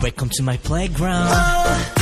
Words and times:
Welcome 0.00 0.28
to 0.30 0.42
my 0.44 0.56
playground. 0.58 1.28
너 1.28 1.97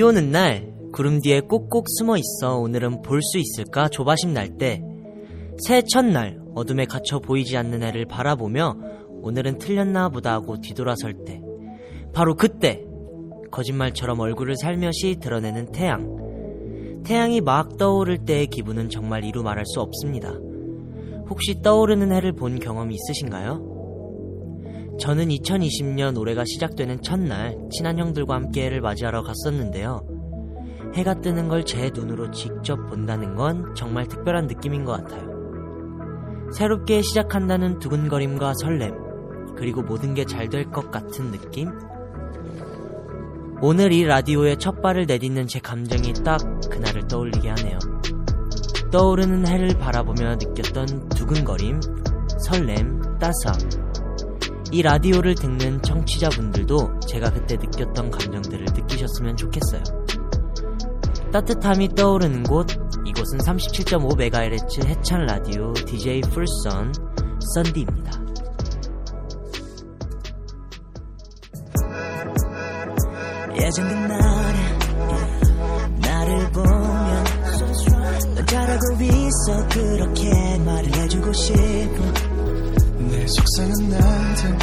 비 0.00 0.02
오는 0.02 0.30
날 0.30 0.72
구름 0.94 1.20
뒤에 1.20 1.40
꼭꼭 1.40 1.84
숨어 1.86 2.16
있어 2.16 2.56
오늘은 2.56 3.02
볼 3.02 3.20
수 3.20 3.36
있을까 3.36 3.90
조바심 3.90 4.32
날 4.32 4.56
때 4.56 4.82
새해 5.58 5.82
첫날 5.82 6.40
어둠에 6.54 6.86
갇혀 6.86 7.18
보이지 7.18 7.54
않는 7.58 7.82
해를 7.82 8.06
바라보며 8.06 8.78
오늘은 9.20 9.58
틀렸나 9.58 10.08
보다 10.08 10.32
하고 10.32 10.58
뒤돌아설 10.58 11.26
때 11.26 11.42
바로 12.14 12.34
그때 12.34 12.82
거짓말처럼 13.50 14.20
얼굴을 14.20 14.56
살며시 14.56 15.16
드러내는 15.20 15.70
태양 15.72 17.02
태양이 17.04 17.42
막 17.42 17.76
떠오를 17.76 18.24
때의 18.24 18.46
기분은 18.46 18.88
정말 18.88 19.26
이루 19.26 19.42
말할 19.42 19.66
수 19.66 19.82
없습니다. 19.82 20.32
혹시 21.28 21.60
떠오르는 21.60 22.10
해를 22.10 22.32
본 22.32 22.58
경험이 22.58 22.94
있으신가요? 22.94 23.79
저는 25.00 25.28
2020년 25.28 26.18
올해가 26.18 26.44
시작되는 26.44 27.00
첫날 27.02 27.56
친한 27.72 27.98
형들과 27.98 28.34
함께 28.34 28.64
해를 28.66 28.80
맞이하러 28.80 29.22
갔었는데요. 29.22 30.06
해가 30.94 31.20
뜨는 31.20 31.48
걸 31.48 31.64
제 31.64 31.90
눈으로 31.94 32.30
직접 32.32 32.76
본다는 32.88 33.34
건 33.34 33.74
정말 33.74 34.06
특별한 34.06 34.46
느낌인 34.46 34.84
것 34.84 34.92
같아요. 34.92 35.30
새롭게 36.52 37.00
시작한다는 37.00 37.78
두근거림과 37.78 38.54
설렘, 38.60 38.94
그리고 39.56 39.82
모든 39.82 40.14
게 40.14 40.24
잘 40.24 40.48
될 40.48 40.70
것 40.70 40.90
같은 40.90 41.30
느낌? 41.30 41.70
오늘 43.62 43.92
이 43.92 44.04
라디오에 44.04 44.56
첫 44.56 44.80
발을 44.82 45.06
내딛는 45.06 45.46
제 45.46 45.60
감정이 45.60 46.12
딱 46.24 46.40
그날을 46.70 47.06
떠올리게 47.08 47.48
하네요. 47.48 47.78
떠오르는 48.90 49.46
해를 49.46 49.68
바라보며 49.78 50.36
느꼈던 50.36 51.08
두근거림, 51.10 51.80
설렘, 52.46 53.00
따스함. 53.18 53.89
이 54.72 54.82
라디오를 54.82 55.34
듣는 55.34 55.82
청취자분들도 55.82 57.00
제가 57.00 57.32
그때 57.32 57.56
느꼈던 57.56 58.10
감정들을 58.10 58.66
느끼셨으면 58.72 59.36
좋겠어요. 59.36 59.82
따뜻함이 61.32 61.94
떠오르는 61.94 62.44
곳, 62.44 62.68
이곳은 63.04 63.38
37.5MHz 63.38 64.86
해찬 64.86 65.26
라디오 65.26 65.72
DJ 65.74 66.20
풀선 66.22 66.92
썬디입니다. 67.54 68.20
예전 73.56 73.88
그날에 73.88 74.78
나를 76.00 76.52
보면 76.52 77.24
넌 78.34 78.46
잘하고 78.46 79.02
있어 79.02 79.68
그렇게 79.68 80.58
말을 80.58 80.94
해주고 80.94 81.32
싶어 81.32 82.29
내 83.20 83.26
속상한 83.26 83.88
날들. 83.90 84.58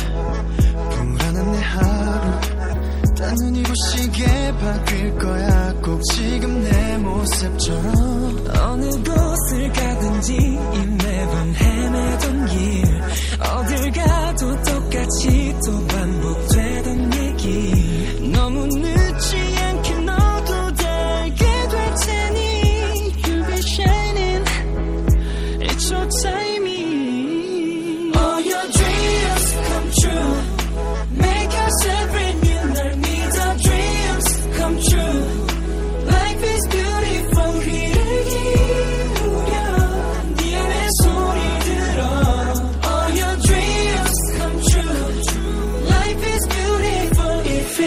불안한 0.89 1.51
내 1.51 1.61
하루. 1.61 3.15
따눈이 3.15 3.61
부시게 3.61 4.51
바뀔 4.59 5.15
거야. 5.19 5.73
꼭 5.83 6.01
지금 6.11 6.63
내 6.63 6.97
모습처럼. 6.97 8.47
어느 8.59 8.85
곳을 9.03 9.71
가든지 9.73 10.33
이 10.33 10.87
매번 11.03 11.53
헤매던 11.53 12.45
길. 12.47 13.01
어딜 13.39 13.91
가도 13.91 14.63
똑같이 14.63 15.55
또 15.63 15.87
반복되던 15.87 17.13
얘기 17.13 17.86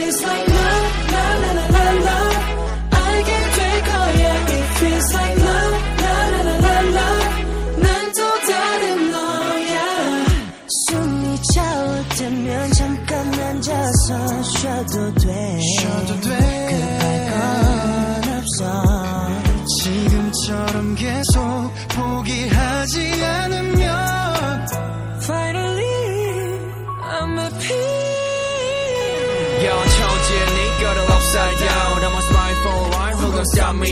is 0.01 0.23
like 0.23 0.50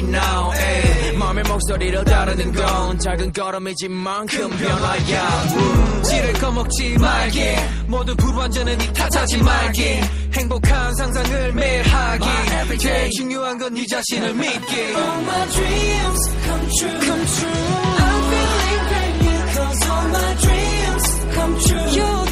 me 0.03 0.11
now 0.11 0.53
ay. 0.55 1.17
맘의 1.19 1.45
목소리를 1.45 2.05
다루는 2.05 2.53
건 2.53 2.99
작은 2.99 3.33
걸음이지만 3.33 4.27
큰 4.27 4.49
변화야 4.51 6.03
지를 6.05 6.33
꺼먹지 6.35 6.97
말기 6.99 7.41
모두 7.87 8.15
불완전은 8.17 8.81
이 8.81 8.93
탓하지 8.93 9.39
말기 9.39 10.01
행복한 10.35 10.95
상상을 10.95 11.53
매일 11.55 11.83
하기 11.83 12.79
제일 12.79 13.11
중요한 13.11 13.59
건 13.59 13.69
네 13.75 13.85
자신을 13.87 14.35
믿기 14.35 14.77
All 14.77 15.23
my 15.23 15.49
dreams 15.51 16.31
come 16.45 16.69
true 16.79 17.01
come 17.01 17.27
true 17.27 17.51
I'm 17.99 18.23
feeling 18.31 18.85
brand 18.89 19.17
new 19.23 19.41
cause 19.55 19.89
all 19.91 20.09
my 20.09 20.35
dreams 20.37 21.05
come 21.35 21.59
true 21.59 22.28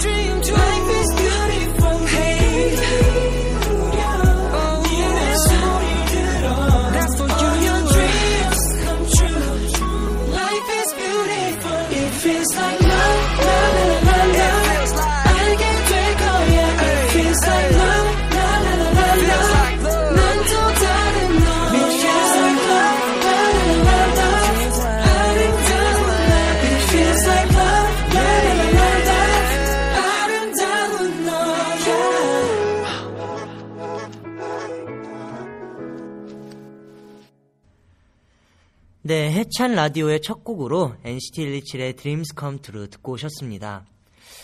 네, 39.06 39.30
해찬 39.30 39.76
라디오의 39.76 40.20
첫 40.20 40.42
곡으로 40.42 40.96
NCT 41.04 41.46
127의 41.46 41.96
Dreams 41.96 42.34
Come 42.36 42.58
True 42.58 42.88
듣고 42.90 43.12
오셨습니다. 43.12 43.84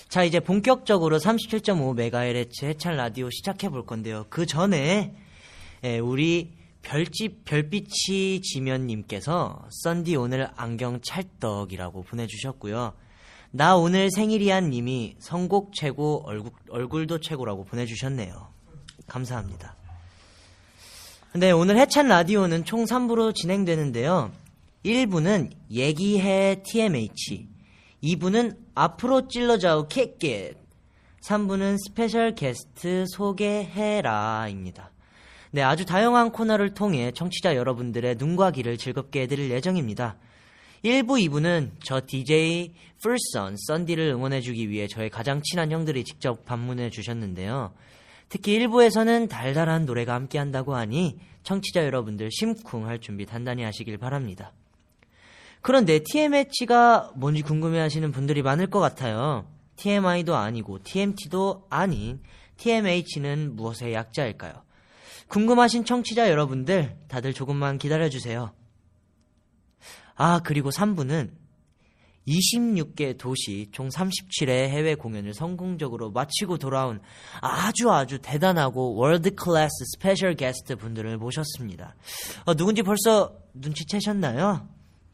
자, 0.09 0.23
이제 0.23 0.38
본격적으로 0.38 1.19
37.5MHz 1.19 2.62
해찬 2.62 2.94
라디오 2.94 3.29
시작해 3.29 3.69
볼 3.69 3.85
건데요. 3.85 4.25
그 4.31 4.47
전에 4.47 5.17
예, 5.82 5.99
우리 5.99 6.53
별집 6.82 7.44
별빛이 7.44 8.43
지면님께서 8.43 9.67
썬디 9.82 10.14
오늘 10.14 10.49
안경 10.55 11.00
찰떡이라고 11.00 12.05
보내주셨고요. 12.05 12.93
나 13.50 13.76
오늘 13.76 14.12
생일이한 14.12 14.70
님이 14.70 15.17
선곡 15.19 15.73
최고 15.75 16.23
얼굴, 16.25 16.53
얼굴도 16.70 17.19
최고라고 17.19 17.64
보내주셨네요. 17.64 18.47
감사합니다. 19.09 19.75
네, 21.35 21.50
오늘 21.50 21.79
해찬 21.79 22.06
라디오는 22.06 22.64
총 22.64 22.85
3부로 22.85 23.35
진행되는데요. 23.35 24.31
1부는 24.84 25.52
얘기해 25.70 26.62
TMH, 26.64 27.46
2부는 28.02 28.56
앞으로 28.75 29.29
찔러 29.28 29.65
좌우 29.65 29.87
Kick 29.87 30.33
It 30.33 30.56
3부는 31.23 31.76
스페셜 31.87 32.34
게스트 32.34 33.05
소개해라입니다. 33.06 34.90
네, 35.52 35.62
아주 35.62 35.84
다양한 35.84 36.32
코너를 36.32 36.75
통해 36.75 37.12
청취자 37.12 37.55
여러분들의 37.55 38.17
눈과 38.17 38.50
귀를 38.50 38.76
즐겁게 38.76 39.23
해드릴 39.23 39.50
예정입니다. 39.52 40.17
1부, 40.85 41.28
2부는 41.28 41.70
저 41.85 42.00
DJ 42.05 42.73
풀선, 43.02 43.56
썬디를 43.56 44.08
응원해주기 44.08 44.69
위해 44.69 44.88
저의 44.88 45.11
가장 45.11 45.40
친한 45.43 45.70
형들이 45.70 46.02
직접 46.02 46.44
방문해 46.44 46.90
주셨는데요. 46.90 47.73
특히 48.28 48.58
1부에서는 48.58 49.28
달달한 49.28 49.85
노래가 49.85 50.14
함께한다고 50.14 50.75
하니 50.75 51.19
청취자 51.44 51.85
여러분들 51.85 52.31
심쿵할 52.32 52.99
준비 52.99 53.26
단단히 53.26 53.62
하시길 53.62 53.99
바랍니다. 53.99 54.52
그런데 55.62 56.00
TMH가 56.00 57.12
뭔지 57.14 57.43
궁금해 57.43 57.79
하시는 57.79 58.11
분들이 58.12 58.43
많을 58.43 58.67
것 58.67 58.81
같아요. 58.81 59.47
TMI도 59.76 60.37
아니고 60.37 60.82
TMT도 60.82 61.67
아닌 61.70 62.20
TMH는 62.56 63.56
무엇의 63.56 63.94
약자일까요? 63.94 64.53
궁금하신 65.29 65.85
청취자 65.85 66.29
여러분들 66.29 66.97
다들 67.09 67.32
조금만 67.32 67.79
기다려주세요. 67.79 68.53
아, 70.14 70.41
그리고 70.41 70.70
3부는 70.70 71.31
26개 72.29 73.19
도시 73.19 73.69
총 73.73 73.88
37회 73.88 74.49
해외 74.49 74.94
공연을 74.94 75.35
성공적으로 75.35 76.11
마치고 76.11 76.59
돌아온 76.59 77.00
아주 77.41 77.91
아주 77.91 78.19
대단하고 78.20 78.94
world 78.94 79.34
class 79.34 79.70
스페셜 79.94 80.35
게스트 80.35 80.76
분들을 80.76 81.17
모셨습니다. 81.19 81.97
어, 82.44 82.55
누군지 82.55 82.82
벌써 82.82 83.37
눈치채셨나요? 83.55 84.69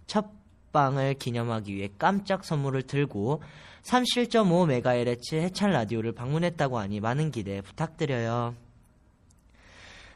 첫 0.07 0.38
방을 0.79 1.15
기념하기 1.15 1.75
위해 1.75 1.89
깜짝 1.99 2.45
선물을 2.45 2.83
들고 2.83 3.43
37.5MHz 3.83 5.41
해찬 5.41 5.73
라디오를 5.73 6.13
방문했다고 6.13 6.79
하니 6.79 7.01
많은 7.01 7.33
기대 7.33 7.61
부탁드려요. 7.63 8.55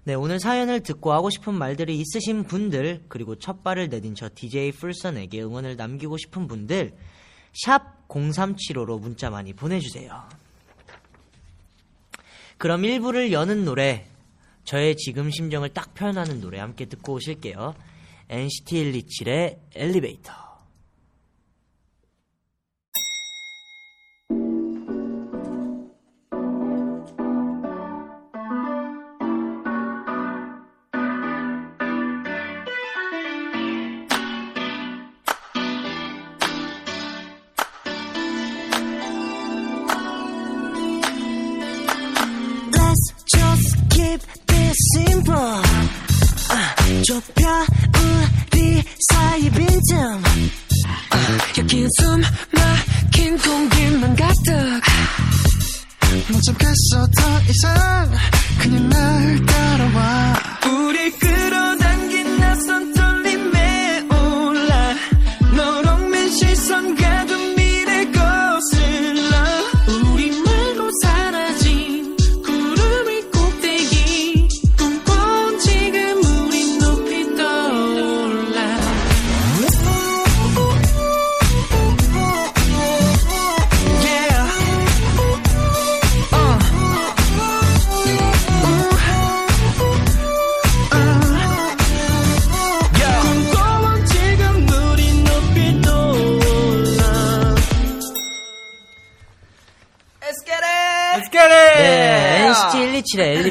네, 0.04 0.14
오늘 0.14 0.38
사연을 0.38 0.84
듣고 0.84 1.12
하고 1.12 1.30
싶은 1.30 1.54
말들이 1.54 1.98
있으신 1.98 2.44
분들, 2.44 3.06
그리고 3.08 3.36
첫 3.36 3.64
발을 3.64 3.88
내딘 3.88 4.14
저 4.14 4.28
DJ 4.32 4.70
풀선에게 4.72 5.42
응원을 5.42 5.76
남기고 5.76 6.16
싶은 6.16 6.46
분들, 6.46 6.94
샵 7.52 8.06
0375로 8.06 9.00
문자 9.00 9.30
많이 9.30 9.52
보내주세요. 9.52 10.22
그럼 12.58 12.82
1부를 12.82 13.32
여는 13.32 13.64
노래, 13.64 14.06
저의 14.62 14.96
지금 14.96 15.28
심정을 15.28 15.70
딱 15.70 15.92
표현하는 15.94 16.40
노래 16.40 16.60
함께 16.60 16.84
듣고 16.84 17.14
오실게요. 17.14 17.74
NCT 18.28 18.92
127의 18.92 19.58
엘리베이터. 19.74 20.51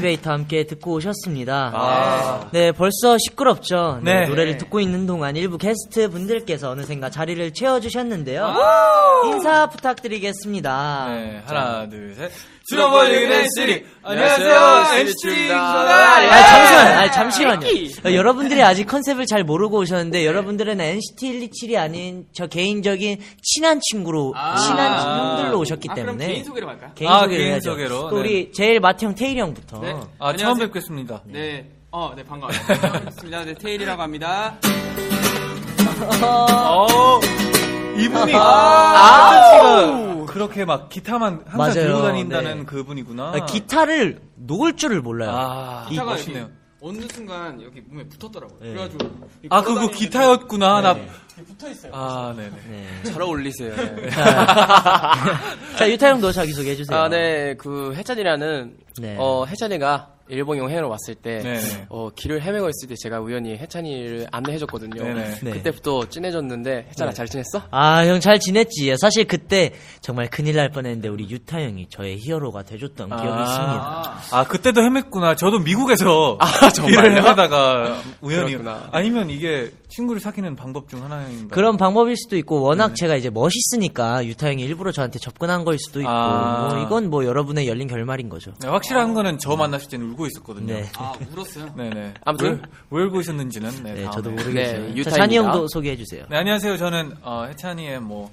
엘리베이터 0.01 0.31
함께 0.31 0.65
듣고 0.65 0.93
오셨습니다. 0.93 2.49
네, 2.51 2.71
벌써 2.71 3.17
시끄럽죠? 3.19 3.99
네, 4.03 4.21
네. 4.21 4.27
노래를 4.27 4.57
듣고 4.57 4.79
있는 4.79 5.05
동안 5.05 5.35
일부 5.35 5.57
게스트 5.59 6.09
분들께서 6.09 6.71
어느샌가 6.71 7.11
자리를 7.11 7.53
채워주셨는데요. 7.53 8.55
인사 9.27 9.69
부탁드리겠습니다. 9.69 11.07
네, 11.09 11.41
하나, 11.45 11.87
둘, 11.87 12.15
셋. 12.15 12.31
트럼블링 12.71 13.29
댄스리. 13.29 13.85
안녕하세요, 14.01 14.99
NCT 14.99 15.51
아, 15.51 16.31
잠시만, 16.31 16.87
아, 16.87 17.11
잠시만요. 17.11 17.67
어, 18.05 18.13
여러분들이 18.13 18.63
아직 18.63 18.85
컨셉을 18.85 19.25
잘 19.25 19.43
모르고 19.43 19.77
오셨는데, 19.79 20.25
여러분들은 20.25 20.79
NCT 20.79 21.49
127이 21.49 21.77
아닌 21.77 22.25
저 22.33 22.47
개인적인 22.47 23.19
친한 23.43 23.79
친구로, 23.91 24.33
친한 24.65 25.37
형들로 25.37 25.59
오셨기 25.59 25.89
아, 25.89 25.93
그럼 25.93 26.17
때문에. 26.17 26.27
개인 26.27 26.43
소개로 26.45 26.67
갈까요? 26.67 26.91
개인 26.95 27.11
아, 27.11 27.19
소개를 27.23 27.37
개인 27.37 27.51
해야죠. 27.51 27.71
소개로, 27.71 28.07
그 28.09 28.15
네. 28.15 28.21
우리 28.21 28.51
제일 28.53 28.79
맏형 28.79 29.15
태일이 29.15 29.39
형부터. 29.41 29.79
네. 29.79 29.89
아, 29.91 29.97
처음 29.97 30.09
안녕하세요. 30.29 30.67
뵙겠습니다. 30.67 31.21
네. 31.25 31.69
어, 31.91 32.13
네, 32.15 32.23
반가워요. 32.23 32.57
반갑습니다. 32.67 33.43
네, 33.43 33.53
테일이라고 33.53 34.01
합니다. 34.01 34.57
어, 36.23 37.19
이분이, 37.97 38.33
아. 38.35 39.31
아저씨가 39.31 40.25
그렇게 40.25 40.65
막 40.65 40.89
기타만 40.89 41.41
항상 41.45 41.57
맞아요. 41.57 41.73
들고 41.73 42.01
다닌다는 42.03 42.59
네. 42.59 42.65
그분이구나. 42.65 43.31
아, 43.35 43.45
기타를 43.45 44.19
놓을 44.35 44.75
줄을 44.75 45.01
몰라요. 45.01 45.31
아, 45.33 45.85
이 45.87 45.91
기타가 45.91 46.11
멋있네요. 46.11 46.49
어느 46.83 46.97
순간 47.13 47.61
여기 47.61 47.79
몸에 47.81 48.03
붙었더라고요. 48.07 48.57
네. 48.59 48.69
그래가지고. 48.69 49.05
이 49.43 49.47
아, 49.51 49.61
그거 49.61 49.87
기타였구나. 49.89 50.81
나, 50.81 50.95
붙어 51.47 51.69
있어요. 51.69 51.91
아, 51.93 52.33
네네. 52.35 52.49
네. 52.69 52.87
잘 53.03 53.21
어울리세요. 53.21 53.75
자, 55.77 55.89
유타 55.89 56.09
형도 56.09 56.31
자기소개 56.31 56.71
해주세요. 56.71 56.97
아, 56.97 57.07
네. 57.07 57.53
그 57.57 57.93
해찬이라는 57.95 58.77
네. 58.99 59.15
어, 59.19 59.45
해찬이가 59.45 60.09
일본 60.31 60.57
여행을 60.57 60.83
왔을 60.85 61.13
때 61.15 61.39
네네. 61.39 61.85
어, 61.89 62.09
길을 62.15 62.41
헤매고 62.41 62.69
있을 62.69 62.87
때 62.87 62.95
제가 62.97 63.19
우연히 63.19 63.57
해찬이를 63.57 64.27
안내해 64.31 64.57
줬거든요. 64.59 65.03
네네. 65.03 65.39
네. 65.43 65.51
그때부터 65.51 66.07
친해졌는데 66.07 66.87
해찬아 66.91 67.11
잘 67.11 67.27
지냈어? 67.27 67.63
아, 67.69 68.05
형 68.05 68.21
잘 68.21 68.39
지냈지? 68.39 68.95
사실 68.97 69.25
그때 69.25 69.73
정말 69.99 70.29
큰일 70.29 70.55
날 70.55 70.69
뻔했는데 70.69 71.09
우리 71.09 71.29
유타 71.29 71.59
형이 71.61 71.87
저의 71.89 72.17
히어로가 72.19 72.63
돼줬던 72.63 73.09
기억이 73.09 73.41
있습니다. 73.43 74.21
아, 74.31 74.45
그때도 74.47 74.81
헤맸구나. 74.81 75.35
저도 75.37 75.59
미국에서 75.59 76.37
아? 76.39 76.45
길을 76.69 77.17
헤매다가 77.17 78.01
우연히. 78.21 78.51
그렇구나. 78.51 78.87
아니면 78.91 79.29
이게 79.29 79.71
친구를 79.89 80.21
사귀는 80.21 80.55
방법 80.55 80.87
중 80.87 81.03
하나인가? 81.03 81.53
그런 81.53 81.75
방법일 81.75 82.15
수도 82.15 82.37
있고 82.37 82.61
워낙 82.61 82.89
네. 82.89 82.93
제가 82.95 83.15
이제 83.15 83.29
멋있으니까 83.29 84.25
유타 84.25 84.47
형이 84.47 84.63
일부러 84.63 84.91
저한테 84.93 85.19
접근한 85.19 85.65
거일 85.65 85.77
수도 85.79 85.99
있고 85.99 86.09
아. 86.09 86.69
뭐 86.73 86.83
이건 86.83 87.09
뭐 87.09 87.25
여러분의 87.25 87.67
열린 87.67 87.87
결말인 87.89 88.29
거죠. 88.29 88.53
네, 88.61 88.69
확실한 88.69 89.13
거는 89.13 89.37
저 89.39 89.57
만났을 89.57 89.89
때는 89.89 90.11
울고 90.11 90.20
있었거든요. 90.27 90.73
네. 90.73 90.89
아, 90.97 91.13
울었어요. 91.35 91.73
네네. 91.77 92.13
아무튼. 92.25 92.61
왜, 92.89 92.99
왜 92.99 93.03
울고 93.05 93.21
있었는지는 93.21 93.83
네, 93.83 93.93
네. 93.93 94.09
저도 94.11 94.29
네, 94.31 94.35
모르겠어요. 94.43 94.79
자, 94.79 94.87
유타입니다. 94.95 95.11
찬이 95.11 95.37
형도 95.37 95.67
소개해 95.67 95.97
주세요. 95.97 96.25
네, 96.29 96.37
안녕하세요. 96.37 96.77
저는 96.77 97.15
어, 97.21 97.45
해찬이의 97.49 97.99
뭐 98.01 98.31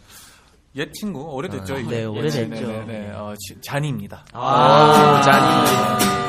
옛 0.76 0.92
친구 0.92 1.22
오래됐죠. 1.22 1.74
아, 1.74 1.78
이제. 1.78 1.90
네, 1.96 2.04
오래됐죠. 2.04 2.48
네, 2.48 2.60
네, 2.60 2.84
네, 2.86 3.10
어, 3.12 3.34
지- 3.38 3.56
잔이입니다. 3.62 4.22
아, 4.32 5.20
짠이. 5.24 6.28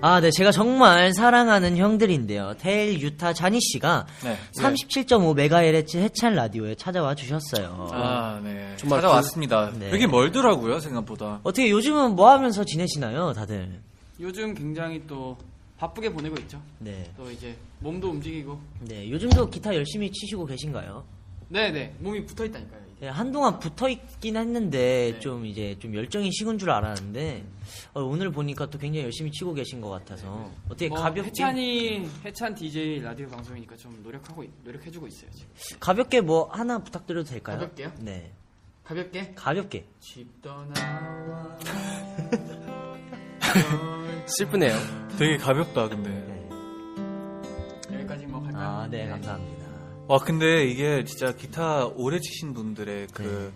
아, 0.00 0.20
네, 0.20 0.30
제가 0.30 0.52
정말 0.52 1.12
사랑하는 1.12 1.76
형들인데요. 1.76 2.54
테일, 2.58 3.00
유타, 3.00 3.32
자니 3.32 3.58
씨가 3.60 4.06
네. 4.22 4.38
37.5MHz 4.56 5.96
해찬 5.98 6.36
라디오에 6.36 6.76
찾아와 6.76 7.16
주셨어요. 7.16 7.88
아, 7.92 8.38
네. 8.42 8.74
정말 8.76 9.00
찾아왔습니다. 9.02 9.72
네. 9.76 9.90
되게 9.90 10.06
멀더라고요, 10.06 10.78
생각보다. 10.78 11.40
어떻게 11.42 11.68
요즘은 11.70 12.14
뭐 12.14 12.30
하면서 12.30 12.62
지내시나요, 12.64 13.32
다들? 13.32 13.80
요즘 14.20 14.54
굉장히 14.54 15.04
또 15.06 15.36
바쁘게 15.78 16.12
보내고 16.12 16.36
있죠. 16.40 16.60
네. 16.80 17.10
또 17.16 17.30
이제 17.30 17.56
몸도 17.80 18.10
움직이고. 18.10 18.58
네, 18.80 19.08
요즘도 19.10 19.48
기타 19.50 19.74
열심히 19.74 20.10
치시고 20.10 20.44
계신가요? 20.46 21.04
네네. 21.50 21.94
몸이 22.00 22.26
붙어 22.26 22.44
있다니까요. 22.44 22.88
예, 23.00 23.06
한동안 23.08 23.60
붙어 23.60 23.88
있긴 23.88 24.36
했는데 24.36 25.20
좀 25.20 25.46
이제 25.46 25.76
좀 25.78 25.94
열정이 25.94 26.32
식은 26.32 26.58
줄 26.58 26.68
알았는데 26.70 27.44
어, 27.94 28.00
오늘 28.02 28.32
보니까 28.32 28.66
또 28.68 28.76
굉장히 28.76 29.04
열심히 29.04 29.30
치고 29.30 29.54
계신 29.54 29.80
것 29.80 29.88
같아서 29.88 30.50
어떻게 30.66 30.88
뭐 30.88 30.98
가볍게 30.98 31.28
해찬이 31.28 32.08
해찬 32.24 32.56
DJ 32.56 33.00
라디오 33.02 33.28
방송이니까 33.28 33.76
좀 33.76 34.00
노력하고 34.02 34.42
있- 34.42 34.50
노력해주고 34.64 35.06
있어요. 35.06 35.30
지금. 35.30 35.48
가볍게 35.78 36.20
뭐 36.20 36.48
하나 36.50 36.82
부탁드려도 36.82 37.30
될까요? 37.30 37.60
가볍게요? 37.60 37.92
네, 38.00 38.32
가볍게 38.82 39.32
가볍게. 39.36 39.84
집 40.00 40.26
떠나와 40.42 41.56
슬프네요. 44.28 44.76
되게 45.18 45.36
가볍다 45.36 45.88
근데. 45.88 46.10
여기까지 47.92 48.26
뭐 48.26 48.42
갈까요? 48.42 48.62
아, 48.66 48.88
네, 48.90 49.08
감사합니다. 49.08 49.66
와 50.06 50.18
근데 50.18 50.64
이게 50.64 51.04
진짜 51.04 51.32
기타 51.32 51.86
오래 51.86 52.18
치신 52.18 52.54
분들의 52.54 53.08
그 53.12 53.52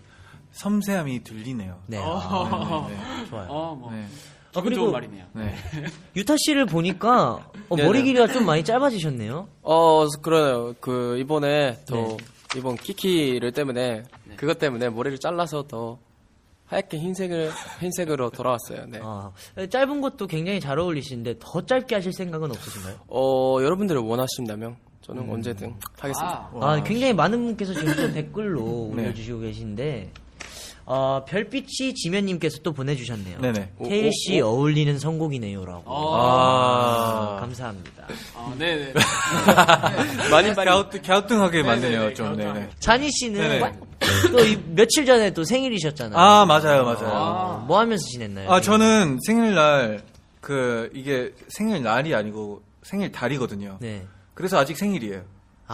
섬세함이 0.52 1.24
들리네요. 1.24 1.78
네, 1.86 1.98
어. 1.98 2.18
아, 2.18 2.88
네, 2.88 2.94
네, 2.94 3.26
좋아요. 3.28 3.48
어, 3.48 3.74
뭐 3.74 3.90
네. 3.90 4.06
아, 4.54 4.60
그리고 4.60 4.82
좋은 4.82 4.92
말이네요. 4.92 5.24
네. 5.32 5.54
유타 6.16 6.34
씨를 6.36 6.66
보니까 6.66 7.50
어. 7.70 7.76
머리 7.76 8.02
길이가 8.02 8.26
좀 8.26 8.44
많이 8.44 8.62
짧아지셨네요. 8.64 9.48
어, 9.62 10.06
그래요. 10.20 10.74
그, 10.80 11.16
이번에 11.18 11.78
더, 11.86 11.96
네. 11.96 12.16
이번 12.56 12.76
키키를 12.76 13.52
때문에, 13.52 14.02
그것 14.36 14.58
때문에 14.58 14.90
머리를 14.90 15.18
잘라서 15.18 15.62
더 15.66 15.98
하얗게 16.72 16.98
흰색을, 16.98 17.50
흰색으로 17.80 18.30
돌아왔어요. 18.30 18.86
네. 18.88 18.98
아, 19.02 19.30
짧은 19.70 20.00
것도 20.00 20.26
굉장히 20.26 20.58
잘 20.58 20.78
어울리시는데 20.78 21.36
더 21.38 21.64
짧게 21.64 21.94
하실 21.94 22.12
생각은 22.14 22.50
없으신가요? 22.50 22.96
어, 23.08 23.58
여러분들이 23.60 23.98
원하신다면, 23.98 24.76
저는 25.02 25.28
언제든 25.28 25.74
하겠습니다. 25.98 26.50
아, 26.54 26.60
아, 26.60 26.82
굉장히 26.82 27.12
많은 27.12 27.44
분께서 27.44 27.74
지금 27.74 27.94
또 27.94 28.12
댓글로 28.12 28.92
네. 28.96 29.02
올려주시고 29.02 29.40
계신데 29.40 30.10
어, 30.94 31.24
별빛이 31.26 31.94
지면님께서 31.94 32.58
또 32.62 32.74
보내주셨네요. 32.74 33.40
네네. 33.40 33.70
테일 33.82 34.12
씨 34.12 34.38
어울리는 34.42 34.98
선곡이네요라고. 34.98 35.84
어. 35.86 36.16
아. 36.20 37.36
감사합니다. 37.40 38.08
아, 38.36 38.54
네네. 38.58 38.92
많이 40.30 40.54
갸우뚱, 40.54 41.00
갸우뚱하게 41.00 41.62
만드네요, 41.62 42.12
좀. 42.12 42.26
갸우뚱하게. 42.26 42.58
네네. 42.60 42.70
자니 42.78 43.10
씨는 43.10 43.40
네네. 43.40 43.72
또 44.32 44.40
이- 44.44 44.62
며칠 44.66 45.06
전에 45.06 45.30
또 45.32 45.44
생일이셨잖아요. 45.44 46.18
아, 46.18 46.44
맞아요, 46.44 46.84
맞아요. 46.84 47.08
어, 47.10 47.64
뭐 47.66 47.78
하면서 47.78 48.04
지냈나요? 48.08 48.50
아, 48.52 48.60
저는 48.60 49.18
생일날, 49.26 50.02
그, 50.42 50.90
이게 50.92 51.32
생일날이 51.48 52.14
아니고 52.14 52.60
생일 52.82 53.10
달이거든요. 53.12 53.78
네. 53.80 54.04
그래서 54.34 54.58
아직 54.58 54.76
생일이에요. 54.76 55.22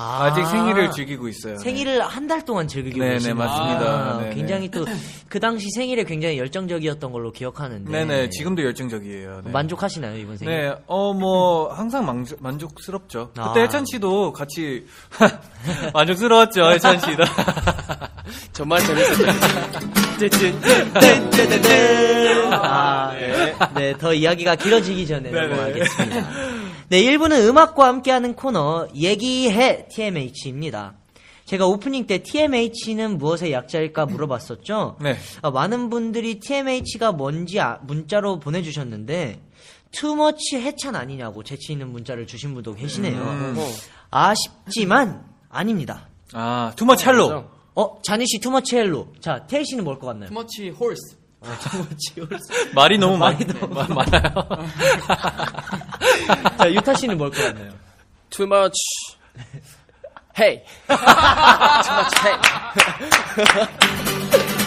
아, 0.01 0.25
아, 0.27 0.33
직 0.35 0.47
생일을 0.47 0.91
즐기고 0.93 1.27
있어요. 1.29 1.55
네. 1.57 1.59
생일을 1.59 2.03
한 2.03 2.29
달 2.29 2.45
동안 2.45 2.69
즐기고 2.69 2.99
네네, 3.01 3.15
계시는 3.15 3.37
맞습니다. 3.39 3.85
아, 3.91 4.19
네네. 4.21 4.35
굉장히 4.35 4.71
또 4.71 4.85
그 5.29 5.41
당시 5.41 5.69
생일에 5.75 6.05
굉장히 6.05 6.39
열정적이었던 6.39 7.13
걸로 7.13 7.33
기억하는데. 7.33 7.91
네네, 7.91 8.31
지금도 8.31 8.63
열정적이에요. 8.65 9.43
네. 9.45 9.51
만족하시나요 9.51 10.17
이번 10.19 10.37
생일? 10.39 10.55
네, 10.57 10.75
어, 10.87 11.13
뭐, 11.13 11.71
항상 11.73 12.07
만족, 12.07 12.43
만족스럽죠. 12.43 13.31
아. 13.37 13.49
그때 13.53 13.65
혜찬 13.65 13.85
씨도 13.91 14.33
같이, 14.33 14.87
만족스러웠죠, 15.93 16.71
혜찬 16.71 17.01
씨도. 17.01 17.25
정말 18.55 18.81
재밌었죠. 18.81 19.25
아, 22.53 23.13
네. 23.75 23.93
더 23.99 24.13
이야기가 24.15 24.57
길어지기 24.57 25.07
전에. 25.07 25.31
넘어가겠습니다. 25.31 26.27
네, 26.91 27.03
1부는 27.03 27.47
음악과 27.47 27.87
함께하는 27.87 28.35
코너 28.35 28.89
얘기해 28.95 29.89
TMH입니다. 29.89 30.95
제가 31.45 31.67
오프닝 31.67 32.07
때 32.07 32.23
TMH는 32.23 33.19
무엇의 33.19 33.53
약자일까 33.53 34.07
물어봤었죠. 34.07 34.97
네. 35.01 35.17
아, 35.43 35.51
많은 35.51 35.91
분들이 35.91 36.41
TMH가 36.41 37.13
뭔지 37.13 37.61
아- 37.61 37.79
문자로 37.83 38.39
보내주셨는데 38.39 39.41
too 39.93 40.20
much 40.20 40.57
해찬 40.57 40.95
아니냐고 40.97 41.43
재치 41.43 41.73
있는 41.73 41.91
문자를 41.91 42.27
주신 42.27 42.53
분도 42.55 42.75
계시네요. 42.75 43.19
음. 43.19 43.57
아쉽지만 44.11 45.25
아닙니다. 45.51 46.09
아, 46.33 46.73
too 46.77 46.85
much 46.85 46.97
hello. 46.97 47.45
어, 47.75 48.03
쟈니 48.03 48.27
씨 48.27 48.39
too 48.41 48.56
much 48.56 48.77
hello. 48.77 49.09
자, 49.21 49.47
태일 49.47 49.65
씨는 49.65 49.85
뭘 49.85 49.99
것 49.99 50.07
같나요? 50.09 50.29
Too 50.29 50.47
much 50.47 50.71
horse. 50.71 51.17
Hello. 51.45 52.27
말이 52.75 52.99
너무 52.99 53.17
많, 53.17 53.33
말이 53.35 53.47
너무 53.47 53.73
마- 53.75 53.87
많아요. 53.89 54.35
자, 56.59 56.73
유타 56.73 56.95
씨는 56.95 57.17
뭘 57.19 57.31
것 57.31 57.43
같나요? 57.43 57.73
Too 58.31 58.47
much. 58.47 58.75
Hey. 60.37 60.63
Too 60.89 61.95
much 61.95 62.15
hey. 62.23 62.37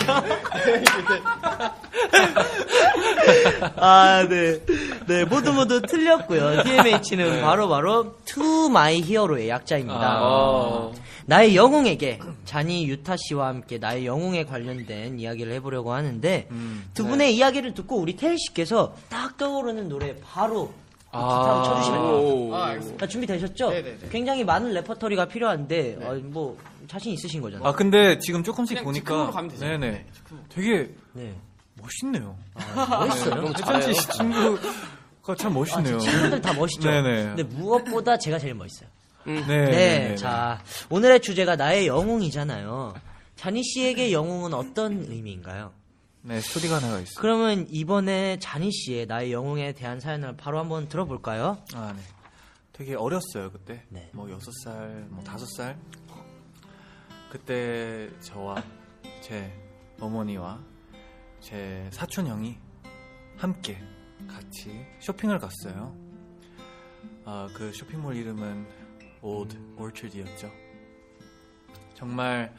아, 3.77 4.25
네. 4.30 4.60
네, 5.08 5.25
모두 5.25 5.53
모두 5.53 5.82
틀렸고요. 5.82 6.63
TMH는 6.63 7.41
바로 7.41 7.68
바로 7.70 8.15
To 8.25 8.65
My 8.68 8.98
Hero의 9.01 9.50
약자입니다. 9.50 10.20
어, 10.24 10.94
나의 11.25 11.56
영웅에게 11.56 12.20
자니 12.46 12.88
유타 12.88 13.15
씨와 13.18 13.48
함께 13.48 13.77
나의 13.77 14.06
영웅에 14.06 14.46
관련된 14.46 15.20
이야기를 15.20 15.53
해보려고 15.53 15.94
하는데 15.94 16.48
두 16.94 17.06
분의 17.06 17.36
이야기를 17.36 17.74
듣고 17.74 17.98
우리 17.98 18.15
태일 18.15 18.38
씨께서 18.39 18.96
딱 19.10 19.38
떠오르는 19.38 19.88
노래 19.89 20.15
바로 20.24 20.74
기타로 21.12 21.63
쳐주시면 21.63 22.00
됩니다. 22.01 22.18
오. 22.18 22.56
아, 22.56 22.65
알겠습니다. 22.68 23.06
자, 23.06 23.10
준비되셨죠? 23.12 23.70
네네네. 23.70 23.98
굉장히 24.12 24.44
많은 24.46 24.72
레퍼토리가 24.74 25.25
필요한데 25.25 25.98
어, 26.01 26.18
뭐 26.24 26.58
자신 26.91 27.13
있으신 27.13 27.41
거잖아요. 27.41 27.65
아, 27.65 27.71
근데 27.71 28.19
지금 28.19 28.43
조금씩 28.43 28.83
보니까. 28.83 29.05
즉흥으로 29.05 29.31
가면 29.31 29.50
되죠. 29.51 29.65
네네. 29.65 29.91
네. 29.91 30.05
되게 30.50 30.93
네. 31.13 31.33
멋있네요. 31.75 32.38
멋있어요. 32.75 33.36
너무 33.36 33.48
혜찬 33.48 33.65
잘해요. 33.65 33.93
씨 33.93 34.10
친구가 34.10 35.36
참 35.38 35.51
아, 35.51 35.55
멋있네요. 35.55 36.00
제 36.00 36.12
친구들 36.12 36.41
다 36.41 36.53
멋있죠. 36.53 36.89
네네. 36.89 37.24
근데 37.24 37.43
무엇보다 37.43 38.17
제가 38.17 38.39
제일 38.39 38.55
멋있어요. 38.55 38.89
네. 39.25 39.41
네, 39.48 39.65
네. 39.69 40.15
자 40.17 40.62
오늘의 40.89 41.21
주제가 41.21 41.55
나의 41.55 41.88
영웅이잖아요. 41.88 42.93
자니 43.38 43.63
씨에게 43.63 44.12
영웅은 44.12 44.53
어떤 44.53 45.05
의미인가요? 45.10 45.71
네, 46.24 46.41
스토리가 46.41 46.75
하나가 46.75 47.00
있어요. 47.00 47.15
그러면 47.19 47.67
이번에 47.69 48.38
자니 48.39 48.69
씨의 48.69 49.05
나의 49.05 49.31
영웅에 49.31 49.71
대한 49.71 50.01
사연을 50.01 50.36
바로 50.36 50.60
한번 50.60 50.89
들어볼까요? 50.89 51.63
아, 51.74 51.93
네. 51.95 52.01
되게 52.74 52.95
어렸어요, 52.95 53.51
그때. 53.51 53.81
네. 53.89 54.10
뭐, 54.12 54.29
여섯 54.29 54.51
살, 54.63 55.05
뭐, 55.10 55.24
다섯 55.24 55.45
살. 55.55 55.77
그때 57.31 58.09
저와 58.19 58.61
제 59.21 59.50
어머니와 60.01 60.59
제 61.39 61.88
사촌 61.89 62.27
형이 62.27 62.57
함께 63.38 63.81
같이 64.27 64.85
쇼핑을 65.00 65.39
갔어요. 65.39 65.95
아, 67.23 67.47
그 67.55 67.71
쇼핑몰 67.71 68.17
이름은 68.17 68.67
Old 69.21 69.57
Orchard이었죠. 69.77 70.51
정말 71.93 72.53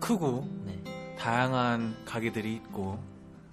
크고 0.00 0.48
네. 0.64 1.16
다양한 1.18 2.02
가게들이 2.06 2.54
있고 2.54 2.98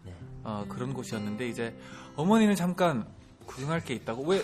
네. 0.06 0.16
어, 0.46 0.66
그런 0.70 0.94
곳이었는데 0.94 1.50
이제 1.50 1.78
어머니는 2.16 2.56
잠깐 2.56 3.06
구경할 3.46 3.84
게 3.84 3.96
있다고 3.96 4.24
왜 4.24 4.42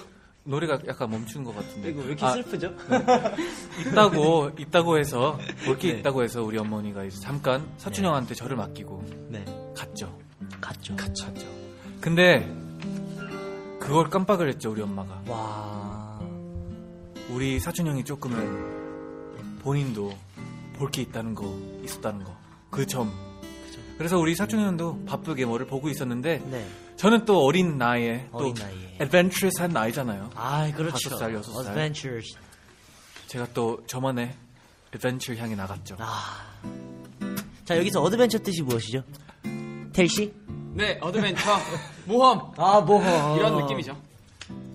노래가 0.50 0.80
약간 0.88 1.10
멈춘 1.12 1.44
것 1.44 1.56
같은데 1.56 1.90
이거 1.92 2.02
왜 2.02 2.08
이렇게 2.08 2.26
아, 2.26 2.32
슬프죠? 2.32 2.74
있다고 3.88 4.52
있다고 4.58 4.98
해서 4.98 5.38
볼게 5.66 5.94
네. 5.94 6.00
있다고 6.00 6.24
해서 6.24 6.42
우리 6.44 6.58
어머니가 6.58 7.04
이제 7.04 7.20
잠깐 7.20 7.66
사촌 7.78 8.06
형한테 8.06 8.34
저를 8.34 8.58
맡기고 8.58 9.04
네, 9.30 9.46
갔죠. 9.76 10.18
갔죠. 10.60 10.96
갔죠. 10.96 11.28
근데 12.02 12.52
그걸 13.80 14.10
깜빡을 14.10 14.50
했죠 14.50 14.72
우리 14.72 14.82
엄마가. 14.82 15.22
와, 15.28 16.20
우리 17.30 17.60
사촌 17.60 17.88
형이 17.88 18.04
조금은 18.04 19.60
본인도 19.62 20.14
볼 20.78 20.90
게 20.92 21.02
있다는 21.02 21.36
거 21.36 21.46
있었다는 21.84 22.24
거 22.24 22.36
그 22.72 22.86
점. 22.88 23.12
그래서 23.98 24.18
우리 24.18 24.34
사촌 24.36 24.62
형도 24.62 25.04
바쁘게 25.06 25.46
뭐를 25.46 25.68
보고 25.68 25.90
있었는데 25.90 26.42
네, 26.50 26.66
저는 27.00 27.24
또 27.24 27.46
어린 27.46 27.78
나이에 27.78 28.28
또 28.34 28.40
어린 28.40 28.54
나이에. 28.56 28.98
adventurous한 29.00 29.72
나이잖아요. 29.72 30.32
아, 30.36 30.70
그렇죠. 30.76 31.10
다섯 31.10 31.18
살, 31.18 31.34
여섯 31.34 31.64
살. 31.64 31.68
Adventures. 31.68 32.38
제가 33.28 33.48
또 33.54 33.82
저만의 33.88 34.36
adventure 34.90 35.34
향해 35.36 35.56
나갔죠. 35.56 35.96
아, 36.00 36.60
자 37.64 37.78
여기서 37.78 38.02
adventure 38.02 38.40
뜻이 38.40 38.64
무엇이죠? 38.64 39.04
태일 39.94 40.10
씨? 40.10 40.34
네, 40.74 40.98
adventure, 41.02 41.42
모험 42.04 42.52
아, 42.58 42.82
뭐 42.82 43.02
이런 43.38 43.56
느낌이죠. 43.62 43.98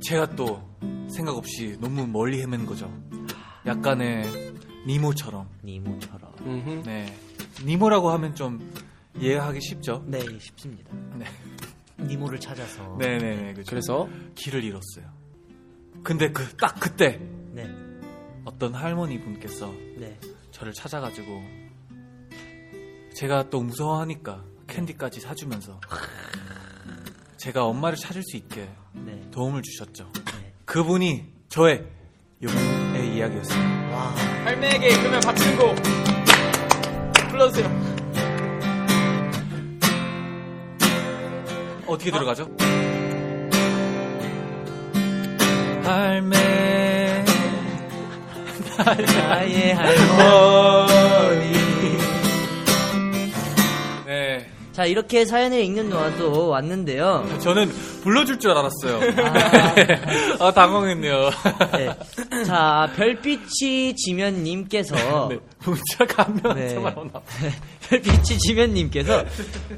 제가 0.02 0.34
또 0.34 0.66
생각 1.10 1.36
없이 1.36 1.76
너무 1.78 2.06
멀리 2.06 2.40
헤맨 2.40 2.64
거죠. 2.64 2.90
약간의 3.66 4.24
니모처럼. 4.86 5.46
니모처럼. 5.62 6.32
음흠. 6.40 6.82
네. 6.86 7.14
니모라고 7.64 8.10
하면 8.12 8.34
좀 8.34 8.72
이해하기 9.20 9.60
쉽죠. 9.60 10.02
네, 10.06 10.20
쉽습니다. 10.40 10.90
네. 11.16 11.26
니모를 11.98 12.40
찾아서. 12.40 12.96
네네네. 12.98 13.54
그죠. 13.54 13.70
그래서 13.70 14.08
길을 14.34 14.64
잃었어요. 14.64 15.06
근데 16.02 16.30
그 16.32 16.56
딱 16.56 16.78
그때 16.80 17.18
네, 17.52 17.68
어떤 18.44 18.74
할머니 18.74 19.20
분께서 19.20 19.72
네. 19.96 20.18
저를 20.50 20.72
찾아가지고 20.72 21.42
제가 23.14 23.48
또 23.48 23.62
무서워하니까 23.62 24.44
캔디까지 24.66 25.20
사주면서 25.20 25.80
제가 27.36 27.64
엄마를 27.64 27.96
찾을 27.96 28.22
수 28.24 28.36
있게 28.36 28.68
네. 28.92 29.20
도움을 29.30 29.62
주셨죠. 29.62 30.10
그분이 30.64 31.32
저의 31.48 31.86
용의 32.42 33.16
이야기였어요. 33.16 33.60
할매에게 34.44 34.88
그러면 34.98 35.20
바치는 35.20 35.58
곡 35.58 35.76
불러주세요. 37.30 37.93
어떻게 41.94 42.10
들어가죠? 42.10 42.48
할매 45.84 46.34
나의 48.74 49.74
할머 49.74 50.93
자, 54.74 54.84
이렇게 54.86 55.24
사연을 55.24 55.60
읽는 55.60 55.90
또 56.18 56.48
왔는데요. 56.48 57.24
저는 57.40 57.68
불러줄 58.02 58.40
줄 58.40 58.50
알았어요. 58.50 59.00
아, 60.40 60.52
당황했네요. 60.52 61.30
네. 61.72 62.44
자, 62.44 62.90
별빛이 62.96 63.94
지면님께서 63.94 65.28
네, 65.30 65.38
문자가 65.64 66.24
한 66.24 66.34
네. 66.34 66.42
명한테만 66.42 66.98
오나. 66.98 67.12
별빛이 67.88 68.38
지면님께서 68.38 69.24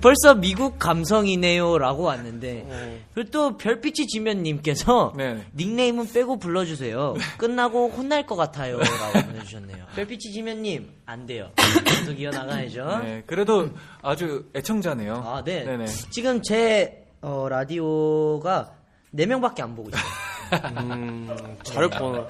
벌써 0.01 0.35
미국 0.35 0.79
감성이네요라고 0.79 2.05
왔는데 2.05 3.03
그리고 3.15 3.31
또 3.33 3.57
별빛이 3.57 4.07
지면님께서 4.07 5.13
네. 5.17 5.45
닉네임은 5.57 6.13
빼고 6.13 6.39
불러주세요. 6.39 7.15
끝나고 7.37 7.89
혼날 7.91 8.25
것 8.27 8.37
같아요라고 8.37 8.87
보내주셨네요. 9.27 9.87
별빛이 9.97 10.21
지면님 10.33 10.89
안 11.05 11.27
돼요. 11.27 11.51
계속 11.85 12.21
이어나가야죠. 12.21 13.01
네, 13.03 13.23
그래도 13.27 13.71
아주 14.03 14.45
애청자 14.55 14.86
네요. 14.95 15.23
아, 15.27 15.43
네. 15.45 15.65
네네. 15.65 15.87
지금 16.11 16.41
제 16.43 17.05
어, 17.23 17.49
라디오가 17.49 18.71
4명밖에 19.15 19.61
안 19.63 19.75
보고 19.75 19.89
있어요. 19.91 20.03
음, 20.79 21.57
잘할 21.65 21.91
뻔. 21.91 22.25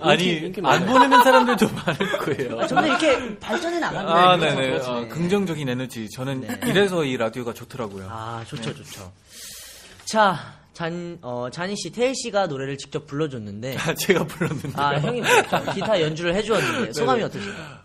아니, 0.00 0.24
인기- 0.24 0.46
인기 0.46 0.60
안. 0.64 0.84
보내는 0.86 1.22
사람들도 1.22 1.68
많을 1.86 2.18
거예요. 2.18 2.66
저는 2.66 2.88
이렇게 2.88 3.38
발전해 3.38 3.78
나가는 3.78 4.08
아, 4.10 4.36
거예요. 4.36 4.54
네네. 4.56 4.80
아. 4.84 5.08
긍정적인 5.08 5.68
에너지. 5.68 6.08
저는 6.10 6.40
네. 6.40 6.60
이래서 6.66 7.04
이 7.04 7.16
라디오가 7.16 7.52
좋더라고요. 7.52 8.08
아, 8.10 8.42
좋죠, 8.48 8.74
좋죠. 8.74 9.12
자, 10.04 10.36
잔, 10.72 11.18
어, 11.22 11.48
잔희 11.52 11.76
씨, 11.76 11.90
태일 11.92 12.14
씨가 12.16 12.48
노래를 12.48 12.76
직접 12.76 13.06
불러줬는데, 13.06 13.76
제가 13.98 14.24
불렀는데. 14.24 14.72
아, 14.74 14.98
형이 14.98 15.20
불렀죠. 15.20 15.72
기타 15.72 16.00
연주를 16.00 16.34
해주었는데, 16.34 16.92
소감이. 16.94 17.22
어떠신가요? 17.22 17.79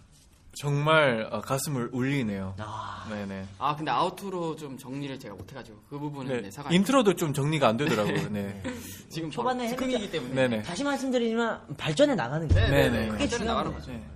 정말 0.57 1.27
어, 1.31 1.41
가슴을 1.41 1.89
울리네요. 1.91 2.55
아, 2.59 3.05
네네. 3.09 3.45
아 3.59 3.75
근데 3.75 3.91
outro 3.91 4.55
좀 4.55 4.77
정리를 4.77 5.19
제가 5.19 5.35
못해가지고 5.35 5.77
그 5.89 5.99
부분은 5.99 6.31
네, 6.35 6.41
네, 6.43 6.51
사과. 6.51 6.69
intro도 6.71 7.15
좀 7.15 7.33
정리가 7.33 7.67
안 7.67 7.77
되더라고요. 7.77 8.29
네. 8.31 8.61
지금 9.09 9.29
초반에 9.29 9.67
즉흥이기 9.69 10.11
때문에. 10.11 10.33
네네. 10.33 10.63
다시 10.63 10.83
말씀드리지만, 10.83 11.75
발전해 11.77 12.15
나가는 12.15 12.47
거예요. 12.47 12.69
네, 12.69 12.89
네네. 12.89 13.05
네, 13.05 13.09
그게 13.09 13.27
중요한 13.27 13.47
나가는 13.47 13.73
거죠. 13.73 13.91
거죠. 13.91 14.15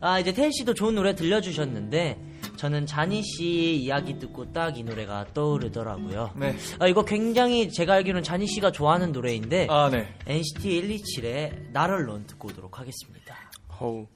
아, 0.00 0.18
이제 0.18 0.32
태일 0.32 0.50
씨도 0.52 0.72
좋은 0.74 0.94
노래 0.94 1.14
들려주셨는데, 1.14 2.18
저는 2.56 2.86
쟈니 2.86 3.22
씨 3.22 3.76
이야기 3.76 4.18
듣고 4.18 4.52
딱 4.52 4.76
이 4.78 4.82
노래가 4.82 5.26
떠오르더라고요. 5.34 6.32
네. 6.36 6.56
아, 6.78 6.86
이거 6.88 7.04
굉장히 7.04 7.70
제가 7.70 7.94
알기로는 7.94 8.22
쟈니 8.22 8.46
씨가 8.46 8.72
좋아하는 8.72 9.12
노래인데, 9.12 9.66
아, 9.70 9.90
네. 9.90 10.14
NCT 10.26 10.82
127의 10.82 11.70
Not 11.72 12.06
Alone 12.06 12.26
듣고 12.26 12.48
오도록 12.48 12.78
하겠습니다. 12.78 13.36
어우. 13.78 14.06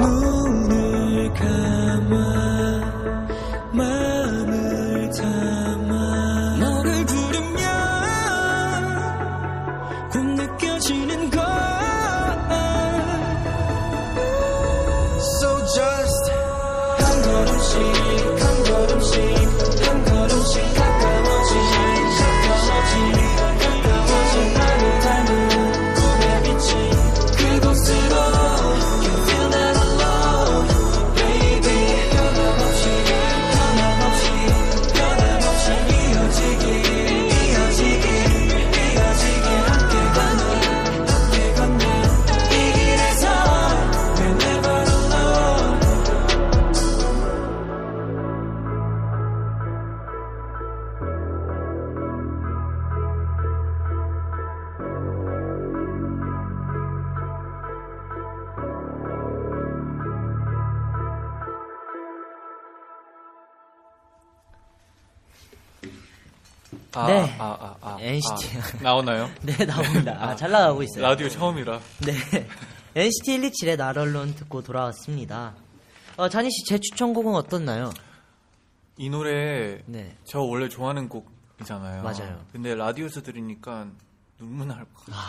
눈 0.00 0.27
아, 66.98 67.06
네. 67.06 67.36
아, 67.38 67.44
아, 67.44 67.76
아, 67.80 67.94
아. 67.94 67.96
NCT. 68.00 68.58
아, 68.58 68.62
나오나요? 68.82 69.30
네, 69.42 69.64
나옵니다. 69.64 70.16
아, 70.20 70.34
잘 70.36 70.50
나가고 70.50 70.82
있어요. 70.82 71.02
라디오 71.04 71.28
처음이라. 71.28 71.80
네. 72.06 72.12
NCT 72.94 73.38
127의 73.40 73.76
Not 73.76 73.98
Alone 73.98 74.34
듣고 74.34 74.62
돌아왔습니다. 74.62 75.54
어, 76.16 76.28
쟈니 76.28 76.50
씨, 76.50 76.64
제 76.64 76.78
추천곡은 76.78 77.34
어떻나요? 77.34 77.92
이 78.96 79.08
노래 79.08 79.80
네. 79.86 80.16
저 80.24 80.40
원래 80.40 80.68
좋아하는 80.68 81.08
곡이잖아요. 81.08 82.02
맞아요. 82.02 82.44
근데 82.52 82.74
라디오에서 82.74 83.22
들으니까 83.22 83.86
눈물 84.38 84.66
날 84.66 84.78
것 84.78 85.04
같아요. 85.06 85.22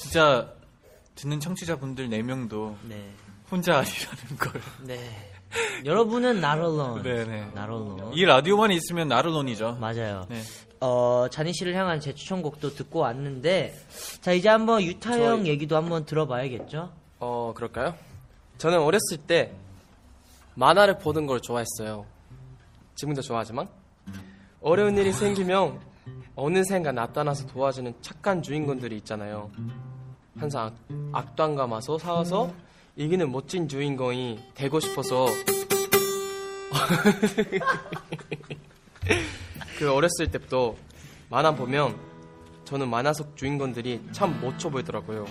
진짜 0.00 0.52
듣는 1.14 1.38
청취자분들 1.40 2.08
4명도 2.08 2.76
네. 2.88 3.12
혼자 3.50 3.78
아니라는 3.78 4.36
걸. 4.38 4.60
네. 4.82 5.32
여러분은 5.84 6.40
Not 6.40 6.61
Alone. 6.61 7.02
네네. 7.02 7.50
나럴론. 7.54 8.12
이 8.14 8.24
라디오만 8.24 8.70
있으면 8.72 9.08
나르론이죠. 9.08 9.78
맞아요. 9.80 10.26
네. 10.28 10.40
어, 10.80 11.26
잔희 11.30 11.52
씨를 11.52 11.74
향한 11.74 12.00
제 12.00 12.14
추천곡도 12.14 12.74
듣고 12.74 13.00
왔는데, 13.00 13.74
자, 14.20 14.32
이제 14.32 14.48
한번 14.48 14.82
유타 14.82 15.18
형 15.18 15.46
얘기도 15.46 15.76
한번 15.76 16.04
들어봐야겠죠? 16.04 16.92
어, 17.20 17.52
그럴까요? 17.54 17.94
저는 18.58 18.80
어렸을 18.80 19.16
때 19.26 19.52
만화를 20.54 20.98
보는 20.98 21.26
걸 21.26 21.40
좋아했어요. 21.40 22.06
지금도 22.94 23.22
좋아하지만 23.22 23.68
어려운 24.60 24.96
일이 24.96 25.12
생기면 25.12 25.80
어느샌가 26.36 26.92
나타나서 26.92 27.46
도와주는 27.46 27.94
착한 28.00 28.42
주인공들이 28.42 28.96
있잖아요. 28.98 29.50
항상 30.36 30.66
악, 30.66 30.74
악당과 31.12 31.66
마서 31.66 31.98
싸워서 31.98 32.52
이기는 32.96 33.30
멋진 33.32 33.68
주인공이 33.68 34.40
되고 34.54 34.78
싶어서 34.78 35.26
그 39.78 39.92
어렸을 39.92 40.30
때부터 40.30 40.76
만화 41.28 41.52
보면 41.54 41.98
저는 42.64 42.88
만화 42.88 43.12
속 43.12 43.36
주인공들이 43.36 44.00
참 44.12 44.40
멋져 44.40 44.70
보이더라고요. 44.70 45.26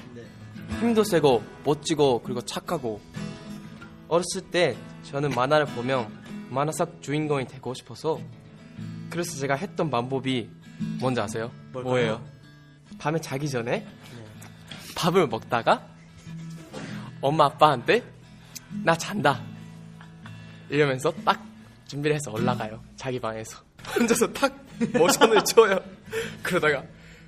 힘도 0.82 1.06
세고 1.06 1.42
멋지고 1.64 2.22
그리고 2.22 2.42
착하고 2.42 3.00
어렸을 4.10 4.42
때 4.52 4.76
저는 5.04 5.30
만화를 5.32 5.68
보면 5.68 6.22
만화 6.50 6.74
속 6.74 7.02
주인공이 7.02 7.48
되고 7.48 7.74
싶어서 7.74 8.20
그래서 9.10 9.38
제가 9.40 9.56
했던 9.56 9.90
방법이 9.90 10.50
뭔지 11.00 11.22
아세요? 11.22 11.50
뭐예요? 11.72 12.22
밤에 12.98 13.20
자기 13.22 13.50
전에 13.50 13.88
밥을 14.96 15.28
먹다가 15.28 15.93
엄마 17.24 17.46
아빠한테 17.46 18.04
나 18.84 18.98
잔다 18.98 19.42
이러면서 20.70 21.10
딱 21.24 21.42
준비를 21.88 22.16
해서 22.16 22.32
올라가요 22.32 22.84
자기 22.98 23.18
방에서 23.18 23.60
혼자서 23.96 24.34
딱 24.34 24.54
모션을 24.94 25.42
쳐요 25.46 25.80
그러다가 26.44 26.84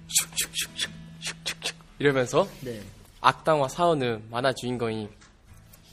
슉슉슉슉슉슉슉 0.08 1.74
이러면서 2.00 2.46
네. 2.60 2.82
악당과 3.22 3.70
싸우는 3.70 4.26
만화 4.30 4.52
주인공이 4.52 5.08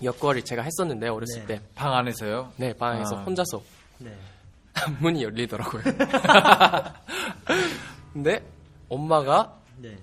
역할을 0.02 0.44
제가 0.44 0.62
했었는데 0.62 1.06
어렸을 1.06 1.46
네. 1.46 1.60
방 1.76 1.94
안에서요? 1.94 2.54
때네 2.58 2.72
방에서 2.74 3.18
아. 3.18 3.22
혼자서 3.22 3.62
네. 3.98 4.12
문이 4.98 5.22
열리더라고요 5.22 5.80
근데 8.12 8.44
엄마가 8.88 9.60
네. 9.76 9.96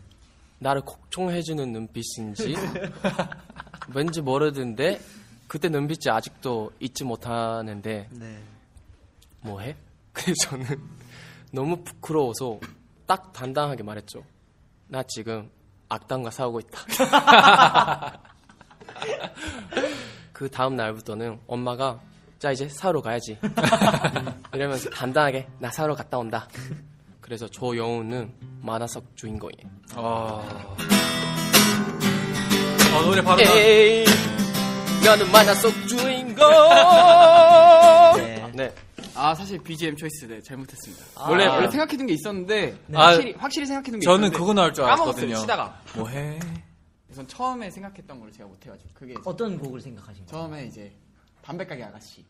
나를 0.60 0.82
걱정해주는 0.84 1.70
눈빛인지 1.74 2.56
왠지 3.94 4.22
모르던데 4.22 5.00
그때 5.48 5.70
눈빛이 5.70 6.12
아직도 6.12 6.72
잊지 6.80 7.04
못하는데 7.04 8.10
네. 8.12 8.44
뭐 9.42 9.60
해? 9.62 9.76
그래서 10.14 10.50
저는 10.50 10.66
너무 11.52 11.84
부끄러워서 11.84 12.60
딱 13.06 13.34
단단하게 13.34 13.84
말했죠. 13.84 14.24
나 14.88 15.04
지금 15.04 15.50
악당과 15.88 16.30
싸우고 16.30 16.60
있다. 16.60 16.80
그 20.34 20.50
다음 20.50 20.76
날부터는 20.76 21.40
엄마가 21.48 22.00
자 22.38 22.52
이제 22.52 22.70
사러 22.70 23.02
가야지 23.02 23.38
이러면서 24.54 24.90
단단하게 24.92 25.48
나 25.60 25.72
사러 25.72 25.96
갔다 25.96 26.18
온다. 26.18 26.48
그래서 27.20 27.48
저 27.48 27.76
영웅은 27.76 28.34
만화 28.62 28.88
속 28.88 29.16
주인공이에요. 29.16 29.70
아. 29.96 30.76
아, 32.94 33.02
노래 33.04 33.22
바로 33.22 33.42
나. 33.42 33.52
에이, 33.56 34.06
나는 35.06 35.32
만화 35.32 35.54
속 35.56 35.72
주인공. 35.88 36.46
네. 38.18 38.52
네. 38.54 38.74
아 39.16 39.34
사실 39.36 39.60
BGM 39.60 39.96
초이스 39.96 40.26
네 40.26 40.42
잘못했습니다. 40.42 41.06
아. 41.16 41.30
원래 41.30 41.46
원래 41.46 41.70
생각해둔 41.70 42.08
게 42.08 42.14
있었는데 42.14 42.78
아, 42.94 43.08
확실히 43.08 43.34
확실히 43.38 43.66
생각해둔 43.68 44.00
게 44.00 44.04
저는 44.06 44.20
있었는데 44.30 44.38
그거 44.38 44.54
나올 44.54 44.74
줄 44.74 44.86
까먹었어요 44.86 45.10
알았거든요. 45.12 45.36
치다가 45.42 45.82
뭐해? 45.96 46.40
우선 47.10 47.28
처음에 47.28 47.70
생각했던 47.70 48.20
걸 48.20 48.32
제가 48.32 48.48
못해가지고 48.48 48.90
그게 48.94 49.14
이제 49.14 49.22
어떤 49.26 49.58
곡을 49.58 49.82
생각하신 49.82 50.26
거예요? 50.26 50.32
처음에 50.48 50.66
이제 50.68 50.92
담배가게 51.42 51.84
아가씨. 51.84 52.24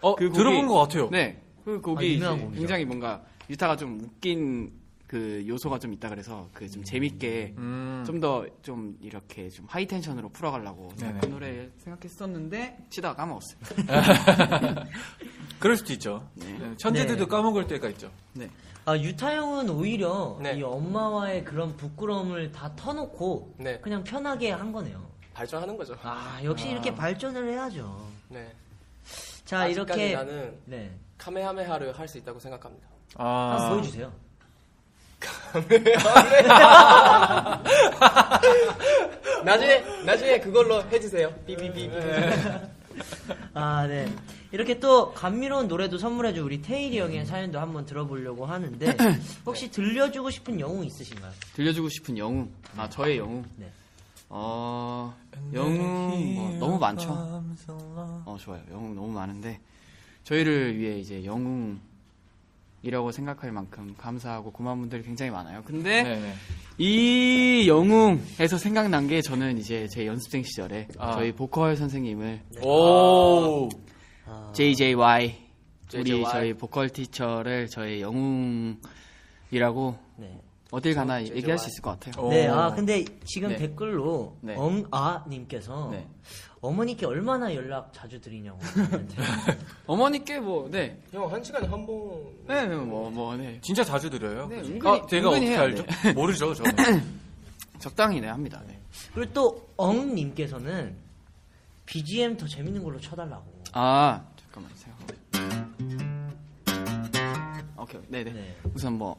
어, 0.00 0.14
그 0.16 0.28
곡이- 0.30 0.34
들어본 0.34 0.66
것 0.66 0.74
같아요. 0.80 1.08
네. 1.10 1.40
그 1.64 1.76
아, 1.76 1.80
곡이 1.80 2.14
유명한 2.14 2.36
이제 2.36 2.44
곡이죠. 2.46 2.60
굉장히 2.60 2.84
뭔가 2.84 3.22
유타가 3.48 3.76
좀 3.76 4.00
웃긴 4.02 4.72
그 5.12 5.44
요소가 5.46 5.78
좀 5.78 5.92
있다 5.92 6.08
그래서 6.08 6.48
그 6.54 6.66
좀 6.72 6.82
재밌게 6.82 7.54
음. 7.58 8.02
좀더 8.06 8.46
좀 8.62 8.96
이렇게 9.02 9.50
좀 9.50 9.66
하이 9.68 9.84
텐션으로 9.86 10.30
풀어가려고 10.30 10.88
네네. 10.96 11.20
그 11.20 11.26
노래 11.26 11.68
생각했었는데 11.76 12.78
치다가 12.88 13.14
까먹었어요. 13.16 13.58
그럴 15.60 15.76
수도 15.76 15.92
있죠. 15.92 16.26
네, 16.34 16.74
천재들도 16.78 17.24
네. 17.24 17.28
까먹을 17.28 17.66
때가 17.66 17.88
있죠. 17.90 18.10
네. 18.32 18.48
아, 18.84 18.96
유타 18.96 19.34
형은 19.36 19.68
오히려 19.70 20.38
네. 20.42 20.54
이 20.54 20.62
엄마와의 20.62 21.44
그런 21.44 21.76
부끄러움을 21.76 22.50
다 22.50 22.74
터놓고 22.74 23.56
네. 23.58 23.78
그냥 23.80 24.02
편하게 24.02 24.50
한 24.50 24.72
거네요. 24.72 25.06
발전하는 25.34 25.76
거죠. 25.76 25.94
아, 26.02 26.40
역시 26.42 26.68
이렇게 26.70 26.94
발전을 26.94 27.50
해야죠. 27.52 28.08
네. 28.28 28.50
자, 29.44 29.66
이렇게 29.66 30.14
나는 30.14 30.58
네. 30.64 30.90
카메하메하를 31.18 31.96
할 31.98 32.08
수 32.08 32.18
있다고 32.18 32.40
생각합니다. 32.40 32.88
아. 33.16 33.68
보여주세요. 33.70 34.10
나중에 39.44 39.80
나중에 40.04 40.40
그걸로 40.40 40.82
해주세요. 40.84 41.30
삐삐삐. 41.46 41.90
아, 43.54 43.86
네. 43.86 44.12
이렇게 44.50 44.78
또 44.78 45.12
감미로운 45.14 45.68
노래도 45.68 45.96
선물해준 45.98 46.44
우리 46.44 46.60
테일이 46.60 46.98
형의 46.98 47.24
사연도 47.24 47.58
한번 47.58 47.86
들어보려고 47.86 48.44
하는데 48.44 48.96
혹시 49.46 49.70
들려주고 49.70 50.28
싶은 50.30 50.60
영웅 50.60 50.84
있으신가요? 50.84 51.32
들려주고 51.54 51.88
싶은 51.88 52.18
영웅. 52.18 52.50
아 52.76 52.88
저의 52.88 53.18
영웅. 53.18 53.44
네. 53.56 53.70
어 54.28 55.14
영웅 55.52 56.34
뭐 56.34 56.50
너무 56.58 56.78
많죠. 56.78 57.08
어 57.10 58.36
좋아요. 58.38 58.62
영웅 58.70 58.94
너무 58.94 59.08
많은데 59.08 59.58
저희를 60.24 60.78
위해 60.78 60.98
이제 60.98 61.24
영웅 61.24 61.80
이라고 62.82 63.12
생각할 63.12 63.52
만큼 63.52 63.94
감사하고 63.96 64.50
고마운 64.52 64.80
분들이 64.80 65.02
굉장히 65.02 65.30
많아요. 65.30 65.62
근데 65.64 66.02
네네. 66.02 66.34
이 66.78 67.64
영웅에서 67.68 68.58
생각난 68.58 69.06
게 69.06 69.20
저는 69.22 69.58
이제 69.58 69.86
제 69.88 70.06
연습생 70.06 70.42
시절에 70.42 70.88
아. 70.98 71.12
저희 71.12 71.32
보컬 71.32 71.76
선생님을 71.76 72.40
오. 72.64 73.68
아, 74.26 74.52
JJY 74.54 75.36
우리 75.94 76.04
JJY. 76.04 76.32
저희 76.32 76.54
보컬 76.54 76.88
티처를 76.88 77.68
저의 77.68 78.00
영웅이라고 78.00 78.78
네. 80.16 80.40
어딜 80.72 80.94
가나. 80.94 81.22
얘기할 81.22 81.58
수 81.58 81.68
있을 81.68 81.82
것 81.82 81.90
같아요. 82.00 82.24
오. 82.24 82.30
네, 82.30 82.48
아 82.48 82.74
근데 82.74 83.04
지금 83.26 83.50
네. 83.50 83.56
댓글로 83.56 84.38
네. 84.40 84.56
엉아님께서 84.56 85.90
네. 85.92 86.08
어머니께 86.62 87.04
얼마나 87.06 87.54
연락 87.54 87.92
자주 87.92 88.18
드리냐고 88.20 88.58
어머니께 89.86 90.40
뭐 90.40 90.68
네, 90.70 90.98
형 91.12 91.30
한 91.30 91.44
시간에 91.44 91.66
한 91.68 91.86
번. 91.86 92.22
네, 92.48 92.66
뭐, 92.66 93.10
뭐, 93.10 93.36
네. 93.36 93.58
진짜 93.60 93.84
자주 93.84 94.08
드려요. 94.08 94.46
네? 94.48 94.62
은근히- 94.62 94.86
아, 95.02 95.06
제가 95.06 95.28
은근히 95.28 95.54
어떻게 95.56 95.58
알죠? 95.58 95.84
모르죠, 96.18 96.54
저는. 96.54 96.72
적당히 97.78 98.20
네 98.20 98.28
합니다. 98.28 98.62
네. 98.66 98.78
그리고 99.14 99.32
또 99.34 99.68
엉님께서는 99.76 100.96
BGM 101.84 102.36
더 102.38 102.46
재밌는 102.46 102.82
걸로 102.82 102.98
쳐달라고. 102.98 103.44
아, 103.72 104.22
잠깐만 104.40 104.70
생각하고. 104.76 106.22
오케이, 107.76 108.00
네, 108.08 108.24
네. 108.24 108.32
네. 108.32 108.56
우선 108.72 108.94
뭐 108.94 109.16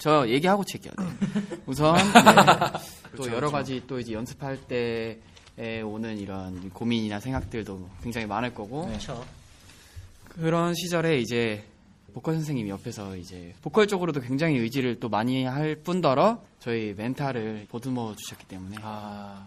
저 0.00 0.26
얘기하고 0.26 0.64
칠게요. 0.64 0.94
네. 0.98 1.58
우선 1.66 1.94
네, 1.94 3.16
또 3.16 3.30
여러 3.30 3.50
가지 3.50 3.82
또 3.86 4.00
이제 4.00 4.14
연습할 4.14 4.56
때에 4.66 5.82
오는 5.82 6.16
이런 6.18 6.70
고민이나 6.70 7.20
생각들도 7.20 7.88
굉장히 8.02 8.26
많을 8.26 8.54
거고 8.54 8.86
그렇죠. 8.86 9.22
그런 10.30 10.74
시절에 10.74 11.18
이제 11.18 11.64
보컬 12.14 12.34
선생님이 12.34 12.70
옆에서 12.70 13.14
이제 13.16 13.54
보컬 13.60 13.86
쪽으로도 13.86 14.22
굉장히 14.22 14.56
의지를 14.56 14.98
또 15.00 15.10
많이 15.10 15.44
할 15.44 15.76
뿐더러 15.76 16.42
저희 16.60 16.94
멘탈을 16.96 17.66
보듬어 17.68 18.14
주셨기 18.16 18.46
때문에 18.46 18.76
아. 18.80 19.46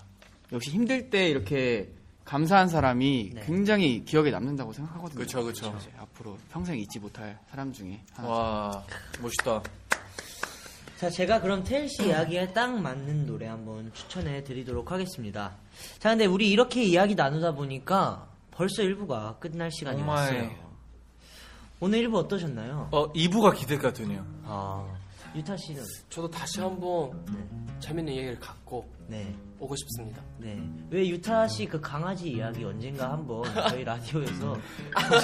역시 0.51 0.69
힘들 0.69 1.09
때 1.09 1.29
이렇게 1.29 1.89
감사한 2.25 2.69
사람이 2.69 3.31
네. 3.33 3.43
굉장히 3.45 4.05
기억에 4.05 4.31
남는다고 4.31 4.71
생각하거든요. 4.71 5.19
그쵸. 5.19 5.49
이제 5.49 5.91
앞으로 5.97 6.37
평생 6.51 6.77
잊지 6.77 6.99
못할 6.99 7.39
사람 7.49 7.73
중에 7.73 8.01
하나. 8.13 8.29
와, 8.29 8.85
멋있다. 9.21 9.61
자, 10.99 11.09
제가 11.09 11.41
그럼 11.41 11.63
테일 11.63 11.89
씨 11.89 12.07
이야기에 12.07 12.53
딱 12.53 12.79
맞는 12.79 13.25
노래 13.25 13.47
한번 13.47 13.91
추천해 13.93 14.43
드리도록 14.43 14.91
하겠습니다. 14.91 15.51
자, 15.99 16.09
근데 16.09 16.25
우리 16.25 16.49
이렇게 16.49 16.83
이야기 16.83 17.15
나누다 17.15 17.53
보니까 17.53 18.27
벌써 18.51 18.83
1부가 18.83 19.39
끝날 19.39 19.69
시간이 19.71 19.97
정말. 19.99 20.15
왔어요. 20.17 20.49
오늘 21.81 22.07
1부 22.07 22.15
어떠셨나요? 22.15 22.87
어, 22.91 23.11
2부가 23.11 23.53
기대가 23.53 23.91
되네요. 23.91 24.25
아, 24.45 24.85
유타 25.35 25.57
씨는? 25.57 25.83
저도 26.09 26.29
다시 26.29 26.61
한번 26.61 27.11
재밌는 27.81 28.13
얘기를 28.13 28.39
갖고 28.39 28.87
네. 29.07 29.35
오고 29.59 29.75
싶습니다. 29.75 30.21
네. 30.37 30.57
왜 30.89 31.07
유타 31.09 31.45
씨 31.47 31.65
그 31.65 31.81
강아지 31.81 32.29
이야기 32.29 32.63
언젠가 32.63 33.11
한번 33.11 33.43
저희 33.69 33.83
라디오에서 33.83 34.57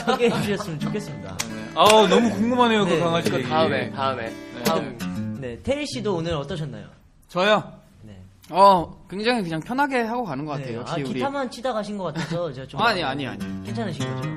소개해 0.06 0.42
주셨으면 0.42 0.80
좋겠습니다. 0.80 1.38
아, 1.76 1.86
너무 2.10 2.30
궁금하네요, 2.32 2.84
네, 2.86 2.98
그 2.98 3.04
강아지 3.04 3.30
그 3.30 3.38
얘기. 3.38 3.48
다음에 3.48 3.90
다음에 3.92 4.34
다음 4.66 4.98
네, 5.40 5.58
테일 5.64 5.86
씨도 5.88 6.16
오늘 6.16 6.34
어떠셨나요? 6.34 6.88
저요. 7.28 7.74
네. 8.02 8.18
어 8.50 9.06
굉장히 9.10 9.42
그냥 9.44 9.60
편하게 9.62 10.02
하고 10.02 10.24
가는 10.26 10.44
것 10.46 10.54
같아요. 10.54 10.68
네. 10.68 10.76
역시 10.76 10.94
아, 10.94 10.96
우리 10.98 11.14
기타만 11.14 11.50
치다 11.52 11.74
가신 11.74 11.98
것 11.98 12.06
같아서 12.06 12.52
제가 12.52 12.68
좀 12.68 12.80
아니 12.82 13.04
아니 13.04 13.26
아니. 13.28 13.40
괜찮으신 13.64 14.16
거죠? 14.16 14.30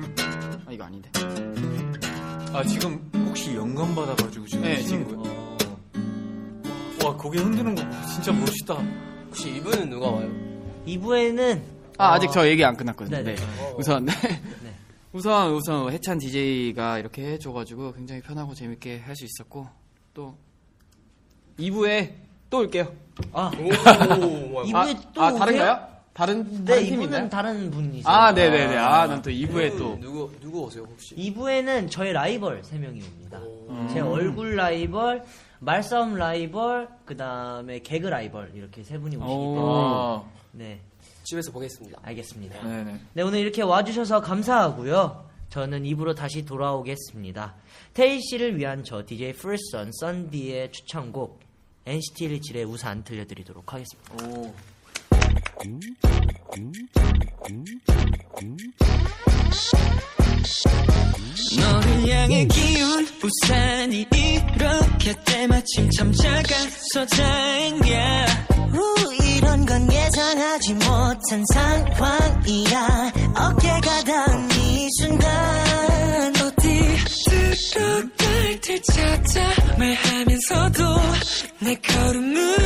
아, 0.67 0.71
이거 0.71 0.83
아닌데. 0.85 1.09
아, 2.53 2.63
지금 2.63 3.09
혹시 3.27 3.55
영감 3.55 3.93
받아가지고 3.95 4.45
지금 4.45 4.63
네, 4.63 4.77
치는 4.83 5.07
지금. 5.07 5.23
거예요? 5.23 5.57
와, 7.05 7.17
고개 7.17 7.39
흔드는 7.39 7.75
거 7.75 7.81
진짜 8.07 8.31
멋있다. 8.31 8.75
혹시 9.27 9.55
이분은 9.57 9.89
누가 9.89 10.09
와요? 10.09 10.29
2부에는 10.87 11.61
아 11.97 12.13
아직 12.13 12.29
저 12.31 12.47
얘기 12.47 12.63
안 12.63 12.77
끝났거든요. 12.77 13.17
네네. 13.17 13.35
네. 13.35 13.73
우선 13.77 14.05
네. 14.05 14.13
우선 15.11 15.51
우선 15.53 15.91
해찬 15.91 16.17
DJ가 16.19 16.97
이렇게 16.99 17.23
해줘가지고 17.33 17.93
굉장히 17.93 18.21
편하고 18.21 18.53
재밌게 18.53 18.99
할 18.99 19.15
수 19.15 19.25
있었고 19.25 19.67
또 20.13 20.35
2부에 21.59 22.13
또 22.49 22.59
올게요. 22.59 22.91
아, 23.31 23.51
오, 23.59 24.63
이분이 24.65 24.73
아, 24.75 25.11
또 25.13 25.21
아? 25.23 25.33
다른가요? 25.33 25.87
다른 26.13 26.63
네, 26.63 26.75
다른 26.75 26.85
이분은? 26.85 27.29
다른 27.29 27.71
분이세요. 27.71 28.03
아 28.13 28.31
네네네. 28.31 28.77
아 28.77 29.07
난 29.07 29.21
또 29.23 29.31
2부에 29.31 29.77
또 29.77 29.97
누구 29.99 30.31
누구 30.39 30.63
오세요 30.63 30.83
혹시? 30.83 31.15
2부에는 31.15 31.89
저의 31.89 32.13
라이벌 32.13 32.61
3명이 32.61 33.03
옵니다. 33.03 33.39
음. 33.69 33.89
제 33.91 33.99
얼굴 33.99 34.55
라이벌, 34.55 35.23
말싸움 35.59 36.15
라이벌, 36.15 36.87
그 37.05 37.17
다음에 37.17 37.79
개그 37.79 38.07
라이벌 38.07 38.51
이렇게 38.53 38.83
세 38.83 38.97
분이 38.99 39.15
오시기 39.15 39.31
오. 39.31 39.53
때문에 39.55 39.59
아, 39.65 40.23
네, 40.51 40.79
집에서 41.23 41.51
보겠습니다. 41.51 41.99
알겠습니다. 42.03 42.61
네네. 42.61 42.99
네, 43.13 43.21
오늘 43.23 43.39
이렇게 43.39 43.63
와주셔서 43.63 44.21
감사하고요. 44.21 45.29
저는 45.49 45.85
입으로 45.85 46.13
다시 46.13 46.45
돌아오겠습니다. 46.45 47.55
테일 47.95 48.21
씨를 48.21 48.57
위한 48.57 48.83
저 48.83 49.03
DJ 49.05 49.33
풀선 49.33 49.91
썬디의 49.93 50.71
추천곡 50.71 51.39
NCT 51.85 52.29
127의 52.29 52.69
우산 52.69 53.03
들려드리도록 53.03 53.73
하겠습니다. 53.73 54.25
오. 54.25 54.53
너를 61.57 62.09
향해 62.09 62.45
기운 62.45 63.07
우산이 63.23 64.05
이렇게 64.13 65.13
때마침 65.25 65.89
참 65.91 66.11
작아서 66.13 67.05
다행이야 67.05 68.25
우, 68.73 69.13
이런 69.23 69.65
건 69.65 69.91
예상하지 69.91 70.41
하지 70.41 70.73
못한 70.73 71.43
상황이야 71.53 73.11
어깨가 73.35 74.03
닿은 74.03 74.51
이 74.51 74.87
순간 74.99 76.33
어디 76.37 76.97
들어갈 77.71 78.61
때 78.61 78.81
찾아 78.81 79.41
말하면서도 79.77 80.83
내 81.63 81.75
걸음은 81.75 82.57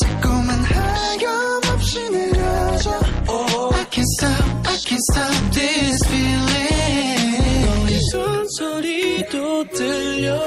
자꾸만 0.00 0.58
하염없이 0.64 2.08
느려져. 2.08 2.90
I 3.28 3.84
can't 3.90 4.06
stop, 4.16 4.42
I 4.66 4.76
can't 4.78 5.02
stop 5.12 5.50
this 5.52 6.00
feeling. 6.06 7.66
너의 7.66 8.00
손소리도 8.10 9.68
들려. 9.68 10.40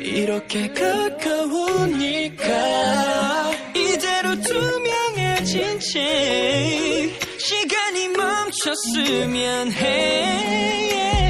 이렇게 0.00 0.68
가까우니까. 0.72 2.44
이대로 3.74 4.40
투명해진 4.40 5.80
채 5.80 7.10
시간이 7.38 8.08
멈췄으면 8.08 9.70
해 9.72 11.23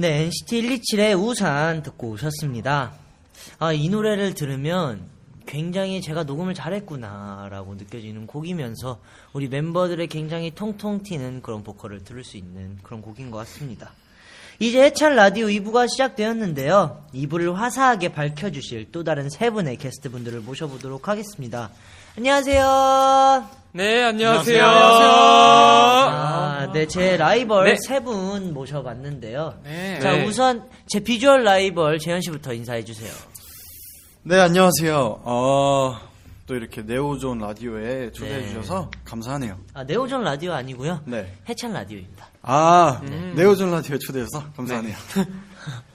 네, 0.00 0.22
NCT 0.22 0.62
127의 0.62 1.22
우산 1.22 1.82
듣고 1.82 2.12
오셨습니다. 2.12 2.94
아, 3.58 3.72
이 3.74 3.90
노래를 3.90 4.32
들으면 4.32 5.10
굉장히 5.44 6.00
제가 6.00 6.24
녹음을 6.24 6.54
잘했구나라고 6.54 7.74
느껴지는 7.74 8.26
곡이면서 8.26 8.98
우리 9.34 9.48
멤버들의 9.48 10.06
굉장히 10.06 10.52
통통 10.52 11.02
튀는 11.02 11.42
그런 11.42 11.62
보컬을 11.62 12.02
들을 12.02 12.24
수 12.24 12.38
있는 12.38 12.78
그런 12.82 13.02
곡인 13.02 13.30
것 13.30 13.36
같습니다. 13.36 13.92
이제 14.62 14.82
해찬 14.82 15.16
라디오 15.16 15.46
2부가 15.46 15.88
시작되었는데요. 15.88 17.06
2부를 17.14 17.54
화사하게 17.54 18.12
밝혀주실 18.12 18.92
또 18.92 19.02
다른 19.02 19.30
세 19.30 19.48
분의 19.48 19.78
게스트분들을 19.78 20.40
모셔보도록 20.40 21.08
하겠습니다. 21.08 21.70
안녕하세요. 22.18 23.48
네, 23.72 24.04
안녕하세요. 24.04 24.62
아, 24.62 26.70
네, 26.74 26.86
제 26.86 27.16
라이벌 27.16 27.64
네. 27.64 27.76
세분 27.88 28.52
모셔봤는데요. 28.52 29.60
네. 29.64 29.98
자, 30.00 30.12
네. 30.12 30.26
우선 30.26 30.68
제 30.88 31.00
비주얼 31.00 31.42
라이벌 31.42 31.98
재현 31.98 32.20
씨부터 32.20 32.52
인사해 32.52 32.84
주세요. 32.84 33.10
네, 34.24 34.38
안녕하세요. 34.38 35.22
어, 35.24 35.96
또 36.46 36.54
이렇게 36.54 36.82
네오존 36.82 37.38
라디오에 37.38 38.12
초대해 38.12 38.40
네. 38.40 38.48
주셔서 38.48 38.90
감사하네요. 39.06 39.56
아, 39.72 39.84
네오전 39.84 40.22
라디오 40.22 40.52
아니고요. 40.52 41.00
네. 41.06 41.34
해찬 41.48 41.72
라디오입니다. 41.72 42.29
아, 42.42 43.00
네오존 43.34 43.70
라디오에 43.70 43.98
초대해서 43.98 44.44
감사하네요. 44.56 44.96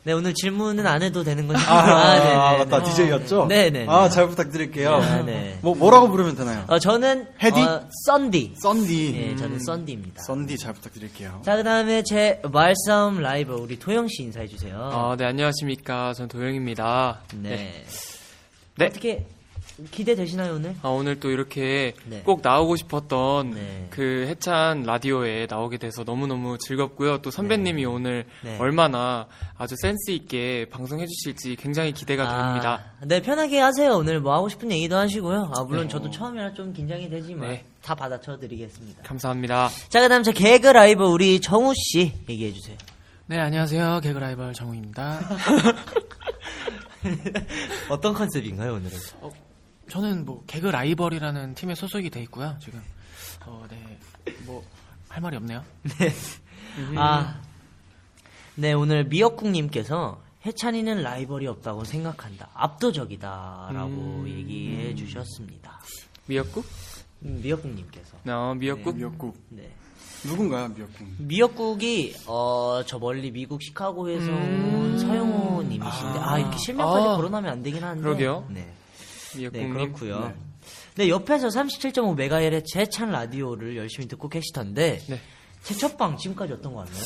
네, 0.03 0.13
오늘 0.13 0.35
질문은 0.35 0.85
안 0.85 1.01
해도 1.01 1.23
되는 1.23 1.47
건지. 1.47 1.63
아, 1.67 2.19
네네. 2.19 2.35
아, 2.35 2.57
맞다. 2.59 2.83
DJ였죠? 2.83 3.47
네네. 3.47 3.87
아, 3.89 4.07
잘 4.09 4.27
부탁드릴게요. 4.27 4.93
아, 4.93 5.23
네. 5.23 5.57
뭐, 5.63 5.73
뭐라고 5.73 6.09
부르면 6.11 6.35
되나요? 6.35 6.63
어, 6.67 6.77
저는 6.77 7.27
헤디? 7.41 7.59
어, 7.59 7.87
썬디. 8.05 8.53
썬디. 8.61 9.11
네, 9.13 9.35
저는 9.35 9.59
썬디입니다. 9.59 10.21
썬디 10.21 10.59
잘 10.59 10.73
부탁드릴게요. 10.73 11.41
자, 11.43 11.55
그 11.55 11.63
다음에 11.63 12.03
제 12.03 12.39
말싸움 12.51 13.19
라이벌 13.21 13.55
우리 13.57 13.79
도영 13.79 14.07
씨 14.07 14.21
인사해 14.21 14.45
주세요. 14.45 14.77
아, 14.93 15.15
네, 15.17 15.25
안녕하십니까. 15.25 16.13
전 16.13 16.27
도영입니다. 16.27 17.21
네. 17.41 17.83
네. 18.77 18.85
어떻게 18.85 19.25
기대되시나요, 19.91 20.55
오늘? 20.55 20.75
아, 20.81 20.89
오늘 20.89 21.19
또 21.19 21.29
이렇게 21.29 21.93
네. 22.05 22.21
꼭 22.21 22.39
나오고 22.41 22.77
싶었던 22.77 23.51
네. 23.51 23.87
그 23.89 24.25
해찬 24.27 24.83
라디오에 24.83 25.47
나오게 25.49 25.77
돼서 25.77 26.05
너무 26.05 26.27
너무 26.27 26.57
즐겁고요. 26.57 27.21
또 27.21 27.29
선배님이 27.29 27.83
오늘 27.85 28.25
네. 28.43 28.57
얼마나 28.57 29.27
아주 29.57 29.75
센스 29.81 30.11
있게 30.11 30.67
방송해 30.69 31.05
주실지 31.05 31.57
굉장히 31.57 31.91
기대가 31.91 32.23
됩니다. 32.23 32.93
아, 33.01 33.05
네, 33.05 33.21
편하게 33.21 33.59
하세요. 33.59 33.95
오늘 33.95 34.21
뭐 34.21 34.33
하고 34.33 34.47
싶은 34.47 34.71
얘기도 34.71 34.95
하시고요. 34.95 35.51
아, 35.53 35.63
물론 35.63 35.89
저도 35.89 36.09
처음이라 36.09 36.53
좀 36.53 36.71
긴장이 36.71 37.09
되지만 37.09 37.49
네. 37.49 37.65
다 37.81 37.95
받아쳐 37.95 38.37
드리겠습니다. 38.37 39.03
감사합니다. 39.03 39.67
자, 39.89 39.99
그다음 39.99 40.23
제 40.23 40.31
개그 40.31 40.67
라이브 40.67 41.03
우리 41.03 41.41
정우 41.41 41.73
씨 41.75 42.13
얘기해 42.29 42.53
주세요. 42.53 42.77
네, 43.27 43.39
안녕하세요. 43.39 43.99
개그 44.01 44.19
라이벌 44.19 44.53
정우입니다. 44.53 45.19
어떤 47.89 48.13
컨셉인가요, 48.13 48.75
오늘은? 48.75 48.97
저는 49.89 50.25
뭐 50.25 50.43
개그 50.47 50.67
라이벌이라는 50.67 51.55
팀에 51.55 51.75
소속이 51.75 52.09
돼 52.09 52.21
있고요. 52.23 52.57
지금 52.59 52.81
어, 53.45 53.65
네. 53.69 53.99
뭐 54.45 54.63
할 55.15 55.21
말이 55.21 55.37
없네요. 55.37 55.63
아, 56.97 57.39
네, 58.55 58.73
오늘 58.73 59.05
미역국 59.05 59.47
님께서 59.49 60.21
해찬이는 60.45 61.03
라이벌이 61.03 61.47
없다고 61.47 61.85
생각한다. 61.85 62.49
압도적이다라고 62.53 64.27
얘기해 64.27 64.93
주셨습니다. 64.95 65.79
미역국? 66.25 66.65
음, 67.23 67.39
미역국 67.41 67.71
님께서. 67.71 68.17
어, 68.27 68.53
미역국? 68.55 68.97
미역국. 68.97 69.37
네. 69.47 69.71
누군가요, 70.25 70.67
미역국? 70.67 71.07
미역국이 71.17 72.15
어 72.27 72.83
저 72.85 72.99
멀리 72.99 73.31
미국 73.31 73.61
시카고에서 73.63 74.29
온 74.31 74.99
서영호 74.99 75.63
님이신데 75.63 76.19
아, 76.19 76.39
이렇게 76.39 76.57
실명까지 76.57 77.07
아. 77.07 77.15
거론하면 77.15 77.51
안 77.53 77.63
되긴 77.63 77.81
하는데 77.81 78.01
그러게요. 78.01 78.45
네. 78.49 78.69
네, 79.35 79.39
미역국님. 79.39 79.73
그렇고요. 79.73 80.33
네. 80.95 81.09
옆에서 81.09 81.47
37.5MHz 81.47 82.63
제찬 82.65 83.11
라디오를 83.11 83.75
열심히 83.77 84.07
듣고 84.07 84.29
계시던데 84.29 84.99
네. 85.07 85.19
제 85.63 85.73
첫방 85.75 86.17
지금까지 86.17 86.53
어떤 86.53 86.73
거 86.73 86.79
같나요? 86.79 87.03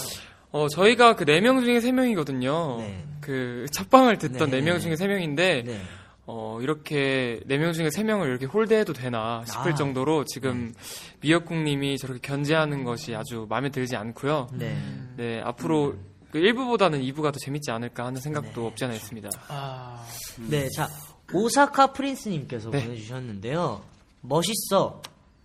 어, 0.51 0.67
저희가 0.67 1.15
그네명 1.15 1.63
중에 1.63 1.79
세 1.79 1.91
명이거든요. 1.91 2.77
네. 2.79 3.03
그 3.21 3.65
첫방을 3.71 4.17
듣던 4.17 4.49
네. 4.49 4.57
네명 4.57 4.79
중에 4.79 4.95
세 4.95 5.07
명인데 5.07 5.63
네. 5.65 5.81
어, 6.25 6.59
이렇게 6.61 7.39
네명 7.45 7.73
중에 7.73 7.89
세 7.89 8.03
명을 8.03 8.27
이렇게 8.27 8.45
홀대해도 8.45 8.93
되나 8.93 9.43
싶을 9.45 9.71
아. 9.71 9.75
정도로 9.75 10.25
지금 10.25 10.73
미역국님이 11.21 11.97
저렇게 11.97 12.19
견제하는 12.21 12.83
것이 12.83 13.15
아주 13.15 13.47
마음에 13.49 13.69
들지 13.69 13.95
않고요. 13.95 14.49
네. 14.53 14.77
네, 15.17 15.41
앞으로 15.43 15.95
그 16.31 16.39
1부보다는 16.39 17.01
2부가 17.11 17.31
더 17.33 17.39
재밌지 17.39 17.71
않을까 17.71 18.05
하는 18.05 18.21
생각도 18.21 18.61
네. 18.61 18.67
없지 18.67 18.85
않아 18.85 18.93
있습니다. 18.93 19.29
아, 19.47 20.05
네, 20.47 20.69
자 20.69 20.87
오사카 21.33 21.87
프린스님께서 21.93 22.71
네. 22.71 22.83
보내주셨는데요. 22.85 23.81
멋있어. 24.21 25.01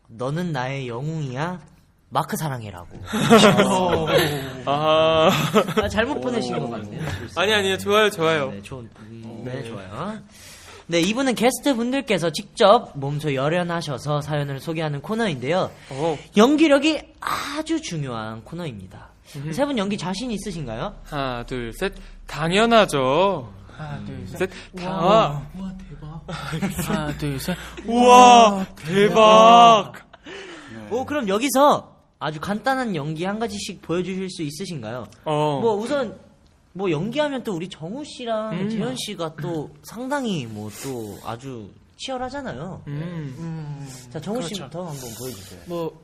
너는 0.08 0.52
나의 0.52 0.88
영웅이야. 0.88 1.60
마크 2.10 2.36
사랑해라고. 2.36 2.88
아, 4.66 5.30
아, 5.82 5.88
잘못 5.88 6.20
보내신 6.20 6.58
것 6.58 6.70
같네요. 6.70 7.02
아니 7.36 7.52
아니요, 7.52 7.76
좋아요, 7.78 8.08
좋아요. 8.10 8.50
네, 8.52 8.62
좋은, 8.62 8.88
음, 9.00 9.42
네, 9.44 9.64
좋아요. 9.64 10.18
네, 10.86 11.00
이분은 11.00 11.34
게스트 11.34 11.74
분들께서 11.74 12.30
직접 12.30 12.92
몸소 12.94 13.34
열연하셔서 13.34 14.20
사연을 14.20 14.60
소개하는 14.60 15.00
코너인데요. 15.00 15.70
어, 15.90 16.18
연기력이 16.36 17.00
아주 17.20 17.80
중요한 17.80 18.44
코너입니다. 18.44 19.08
세 19.52 19.64
분 19.66 19.76
연기 19.78 19.96
자신 19.98 20.30
있으신가요? 20.30 20.94
하나, 21.04 21.44
둘, 21.46 21.72
셋. 21.72 21.94
당연하죠. 22.28 23.52
하나, 23.76 24.04
둘, 24.04 24.26
셋. 24.28 24.38
셋, 24.38 24.50
다. 24.76 25.42
우와, 25.54 25.74
대박. 25.88 26.22
하나, 26.88 27.16
둘, 27.18 27.38
셋. 27.40 27.56
우와, 27.86 28.66
대박. 28.76 29.92
오, 30.90 31.04
그럼 31.04 31.28
여기서 31.28 31.94
아주 32.18 32.40
간단한 32.40 32.94
연기 32.94 33.24
한 33.24 33.38
가지씩 33.38 33.82
보여주실 33.82 34.30
수 34.30 34.42
있으신가요? 34.42 35.06
어, 35.24 35.60
뭐 35.60 35.74
우선 35.74 36.18
뭐 36.72 36.90
연기하면 36.90 37.42
또 37.44 37.54
우리 37.54 37.68
정우 37.68 38.04
씨랑 38.04 38.52
음. 38.52 38.70
재현 38.70 38.94
씨가 38.96 39.36
또 39.40 39.70
상당히 39.82 40.46
뭐 40.46 40.70
또 40.82 41.18
아주 41.24 41.70
치열하잖아요. 41.96 42.82
음, 42.88 43.34
음, 43.38 43.88
자, 44.10 44.20
정우 44.20 44.38
그렇죠. 44.38 44.54
씨부터 44.56 44.80
한번 44.86 45.00
보여주세요. 45.16 45.60
뭐, 45.66 46.00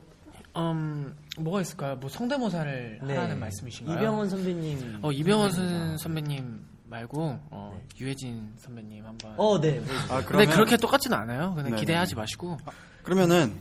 음, 0.55 1.13
뭐가 1.37 1.61
있을까요? 1.61 1.95
뭐 1.97 2.09
성대모사를 2.09 2.99
네. 3.03 3.15
하라는 3.15 3.39
말씀이신가요? 3.39 3.97
이병헌 3.97 4.29
선배님. 4.29 4.99
어, 5.01 5.11
이병헌 5.11 5.51
선- 5.51 5.97
선배님 5.97 6.65
말고, 6.91 7.39
어, 7.49 7.81
유해진 7.99 8.53
선배님 8.59 9.03
한번. 9.05 9.33
어, 9.37 9.59
네. 9.59 9.77
보여주세요. 9.79 9.99
아, 10.11 10.15
근데 10.17 10.25
그러면 10.27 10.49
그렇게 10.51 10.77
똑같지는 10.77 11.17
않아요. 11.17 11.53
그냥 11.55 11.71
네네. 11.71 11.77
기대하지 11.79 12.15
마시고. 12.15 12.57
그러면은 13.01 13.55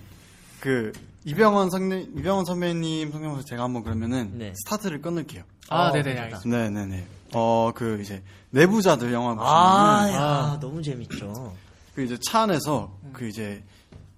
그 0.61 0.93
이병헌 1.25 1.71
선배 1.71 2.01
이병헌 2.03 2.45
선배님 2.45 3.11
성대모사 3.13 3.45
제가 3.45 3.63
한번 3.63 3.83
그러면은 3.83 4.37
네. 4.37 4.53
스타트를 4.65 5.01
끊을게요. 5.01 5.45
아, 5.71 5.89
어, 5.89 5.93
네네. 5.93 6.19
알겠습니다. 6.19 6.59
네, 6.59 6.69
네, 6.71 6.87
네. 6.87 7.07
어 7.33 7.73
그 7.75 8.01
이제 8.03 8.23
내부자들 8.51 9.13
영화 9.13 9.35
보시면 9.35 9.47
아, 9.49 10.11
야, 10.13 10.59
너무 10.61 10.83
재밌죠. 10.83 11.55
그 11.95 12.03
이제 12.03 12.19
차 12.21 12.43
안에서 12.43 12.99
그 13.13 13.29
이제 13.29 13.63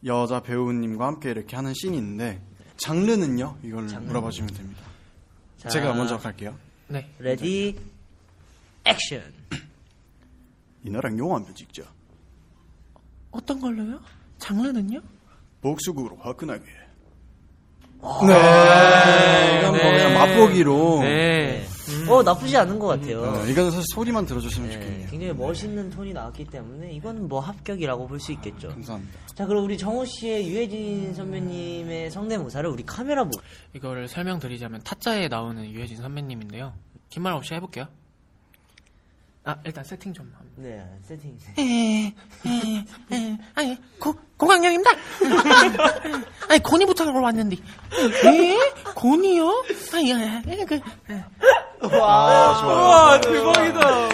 여자 0.05 0.41
배우님과 0.41 1.07
함께 1.07 1.31
이렇게 1.31 1.55
하는 1.55 1.75
씬이 1.75 1.97
있는데 1.99 2.41
장르는요? 2.79 3.59
이걸 3.63 3.85
물어봐 3.85 4.31
주시면 4.31 4.55
됩니다. 4.55 4.81
자, 5.59 5.69
제가 5.69 5.93
먼저 5.93 6.19
갈게요. 6.19 6.55
네. 6.89 7.09
Ready, 7.19 7.79
action. 8.85 9.23
이 10.85 10.91
나랑 10.91 11.19
영화 11.19 11.37
한 11.37 11.45
편 11.45 11.55
찍자. 11.55 11.83
어떤 13.31 13.61
걸로요? 13.61 14.01
장르는요? 14.39 15.01
복수극으로 15.61 16.17
화끈하게. 16.21 16.65
네, 18.27 19.59
이건 19.61 19.71
뭐 19.73 19.81
그냥 19.93 20.15
맛보기로. 20.15 21.01
네. 21.03 21.65
어, 22.09 22.23
나쁘지 22.23 22.57
않은 22.57 22.79
것 22.79 22.87
같아요. 22.89 23.23
어, 23.23 23.47
이거는 23.47 23.71
사실 23.71 23.85
소리만 23.95 24.27
들어주시면 24.27 24.69
네, 24.71 24.75
좋겠네요. 24.75 25.07
굉장히 25.09 25.33
멋있는 25.35 25.91
톤이 25.91 26.13
나왔기 26.13 26.45
때문에 26.47 26.93
이건 26.93 27.29
뭐 27.29 27.39
합격이라고 27.41 28.09
볼 28.09 28.19
수 28.19 28.33
있겠죠. 28.33 28.69
감사합니다. 28.69 29.19
자, 29.35 29.47
그럼 29.47 29.65
우리 29.65 29.79
정호 29.79 30.05
씨의 30.05 30.49
유해진 30.49 31.15
선배님의 31.15 32.11
성대모사를 32.11 32.69
우리 32.69 32.83
카메라 32.85 33.23
보고 33.25 33.41
이거를 33.75 34.09
설명드리자면 34.09 34.83
타짜에 34.83 35.29
나오는 35.29 35.65
유해진 35.71 35.97
선배님인데요. 35.99 36.73
긴 37.09 37.23
말 37.23 37.35
없이 37.35 37.55
해볼게요. 37.55 37.87
아 39.45 39.57
일단 39.65 39.83
세팅 39.83 40.13
좀 40.13 40.33
합니다. 40.39 40.53
네, 40.57 40.87
세팅. 41.03 41.37
에, 41.59 42.07
에, 42.47 42.85
에, 43.17 43.39
아니, 43.55 43.77
고, 43.99 44.15
공항역입니다. 44.37 44.91
아니, 46.49 46.63
고니부터 46.63 47.11
보러 47.11 47.25
왔는데. 47.25 47.57
에? 47.57 48.57
고니요? 48.95 49.65
아니, 49.95 50.13
아, 50.13 50.43
그, 50.69 50.79
아, 51.91 52.61
좋아요. 52.61 53.21
대박이다. 53.21 54.09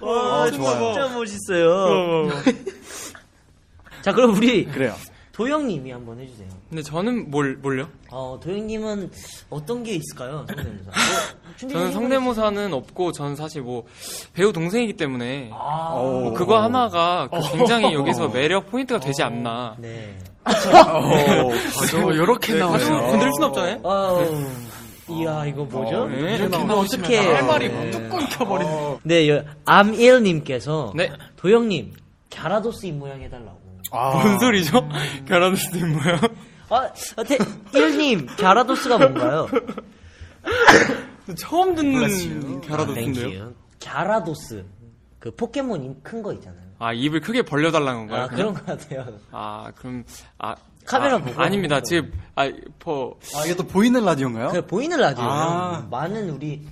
와, 0.00 0.42
아, 0.44 0.50
좋아요. 0.50 0.92
진짜 0.94 1.08
멋있어요. 1.14 2.28
자, 4.02 4.12
그럼 4.12 4.34
우리 4.34 4.64
그래요. 4.64 4.96
도영님이 5.30 5.92
한번 5.92 6.18
해주세요. 6.18 6.48
근데 6.68 6.82
저는 6.82 7.30
뭘 7.30 7.56
뭘요? 7.56 7.88
어, 8.10 8.38
도영님은 8.42 9.10
어떤 9.48 9.84
게 9.84 9.92
있을까요? 9.94 10.44
저는 11.56 11.74
좀 11.74 11.92
성대모사는 11.92 12.72
없고 12.72 13.12
저는 13.12 13.36
사실 13.36 13.62
뭐 13.62 13.84
배우 14.34 14.52
동생이기 14.52 14.94
때문에 14.94 15.50
아, 15.52 15.90
뭐 15.94 16.32
그거 16.32 16.60
하나가 16.62 17.28
그 17.32 17.40
굉장히 17.56 17.92
여기서 17.94 18.28
매력 18.34 18.70
포인트가 18.70 18.98
되지 19.00 19.22
않나. 19.22 19.76
네. 19.78 20.16
어, 20.44 21.50
요렇게 22.14 22.54
나오죠. 22.54 22.84
건드릴 22.88 23.32
순 23.34 23.44
없잖아요. 23.44 23.80
아우, 23.84 24.44
이야, 25.08 25.44
이거 25.46 25.64
뭐죠? 25.64 26.06
네. 26.08 26.34
이렇게 26.36 26.56
어떻게. 26.56 27.16
할 27.18 27.44
말이 27.44 27.68
네. 27.68 27.90
뚜껑 27.90 28.18
켜버리네. 28.26 28.98
네, 29.04 29.28
여- 29.28 29.44
암일님께서. 29.64 30.92
네. 30.96 31.10
도영님, 31.36 31.92
갸라도스 32.34 32.86
입 32.86 32.94
모양 32.94 33.20
해달라고. 33.20 33.60
뭔 33.92 34.38
소리죠? 34.38 34.88
갸라도스 35.28 35.76
뭐야? 35.76 36.20
아, 36.70 36.76
어, 37.16 37.24
태, 37.24 37.36
1님, 37.36 38.26
갸라도스가 38.40 38.96
뭔가요? 38.98 39.46
처음 41.34 41.74
듣는. 41.74 42.60
갸라도스인데요. 42.62 43.52
갸라도스. 43.82 44.64
그 45.18 45.30
포켓몬 45.34 46.02
큰 46.02 46.22
거 46.22 46.32
있잖아요. 46.34 46.62
아 46.78 46.92
입을 46.92 47.20
크게 47.20 47.42
벌려달라는 47.42 48.00
건가요? 48.00 48.22
아, 48.24 48.26
그런 48.28 48.54
것 48.54 48.66
같아요. 48.66 49.06
아 49.30 49.70
그럼 49.76 50.04
아 50.38 50.54
카메라 50.84 51.16
아, 51.16 51.18
보고. 51.18 51.40
아닙니다. 51.40 51.80
지금 51.80 52.12
아퍼 52.34 53.16
아, 53.36 53.44
이게 53.44 53.54
또 53.54 53.64
보이는 53.64 54.04
라디오인가요? 54.04 54.48
그 54.50 54.66
보이는 54.66 54.98
라디오. 54.98 55.24
아. 55.24 55.86
많은 55.90 56.30
우리 56.30 56.66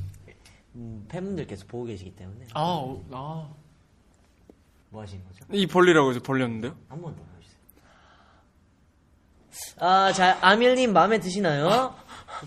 음, 0.75 1.05
팬분들께서 1.09 1.65
보고 1.69 1.85
계시기 1.85 2.11
때문에. 2.17 2.47
아, 2.55 2.61
어, 2.61 3.03
아. 3.13 3.49
뭐 4.91 5.03
하시는 5.03 5.23
거죠? 5.25 5.45
이 5.53 5.67
벌리라고 5.69 6.11
해서 6.11 6.21
벌렸는데요? 6.21 6.75
한 6.89 7.01
번 7.01 7.15
더 7.15 7.23
보여주세요. 7.23 7.61
아, 9.79 10.13
자, 10.13 10.39
아밀님 10.41 10.93
마음에 10.93 11.21
드시나요? 11.21 11.95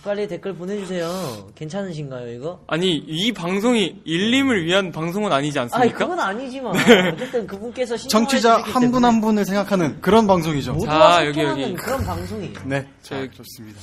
빨리 0.02 0.28
댓글 0.28 0.56
보내주세요. 0.56 1.50
괜찮으신가요, 1.56 2.32
이거? 2.32 2.60
아니 2.68 2.96
이 2.96 3.32
방송이 3.32 4.02
일림을 4.06 4.66
위한 4.66 4.92
방송은 4.92 5.32
아니지 5.32 5.60
아니, 5.60 5.66
않습니까? 5.72 5.98
그건 6.00 6.20
아니지만. 6.20 6.76
어쨌든 7.14 7.46
그분께서 7.46 7.96
정치자 7.98 8.58
한 8.58 8.92
분 8.92 9.04
한 9.06 9.22
분을 9.22 9.46
생각하는 9.46 10.02
그런 10.02 10.26
방송이죠. 10.28 10.78
자, 10.86 11.26
여기, 11.26 11.42
여기. 11.42 11.74
그런 11.76 12.04
방송이에요. 12.06 12.54
네, 12.66 12.88
저- 13.02 13.30
좋습니다. 13.32 13.80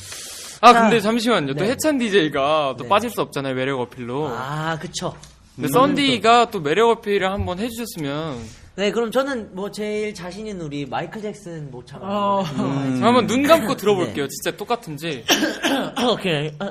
아 0.63 0.73
자, 0.73 0.83
근데 0.83 1.01
잠시만요. 1.01 1.55
또 1.55 1.65
네. 1.65 1.71
해찬 1.71 1.99
DJ가 1.99 2.75
또 2.77 2.85
네. 2.85 2.89
빠질 2.89 3.09
수 3.11 3.21
없잖아요. 3.23 3.55
매력 3.55 3.81
어필로. 3.81 4.29
아, 4.29 4.79
그쵸. 4.81 5.15
근데 5.57 5.69
썬디가 5.69 6.51
또 6.51 6.61
매력 6.61 6.89
어필을 6.91 7.31
한번 7.31 7.59
해주셨으면 7.59 8.37
네, 8.81 8.91
그럼 8.93 9.11
저는 9.11 9.55
뭐 9.55 9.71
제일 9.71 10.15
자신 10.15 10.47
있는 10.47 10.65
우리 10.65 10.87
마이클 10.87 11.21
잭슨 11.21 11.71
모창. 11.71 12.01
어. 12.03 12.43
저 12.57 13.05
한번 13.05 13.27
눈 13.27 13.43
감고 13.43 13.77
들어볼게요. 13.77 14.25
네. 14.25 14.29
진짜 14.31 14.57
똑같은지. 14.57 15.23
오케이. 16.11 16.49
어, 16.59 16.65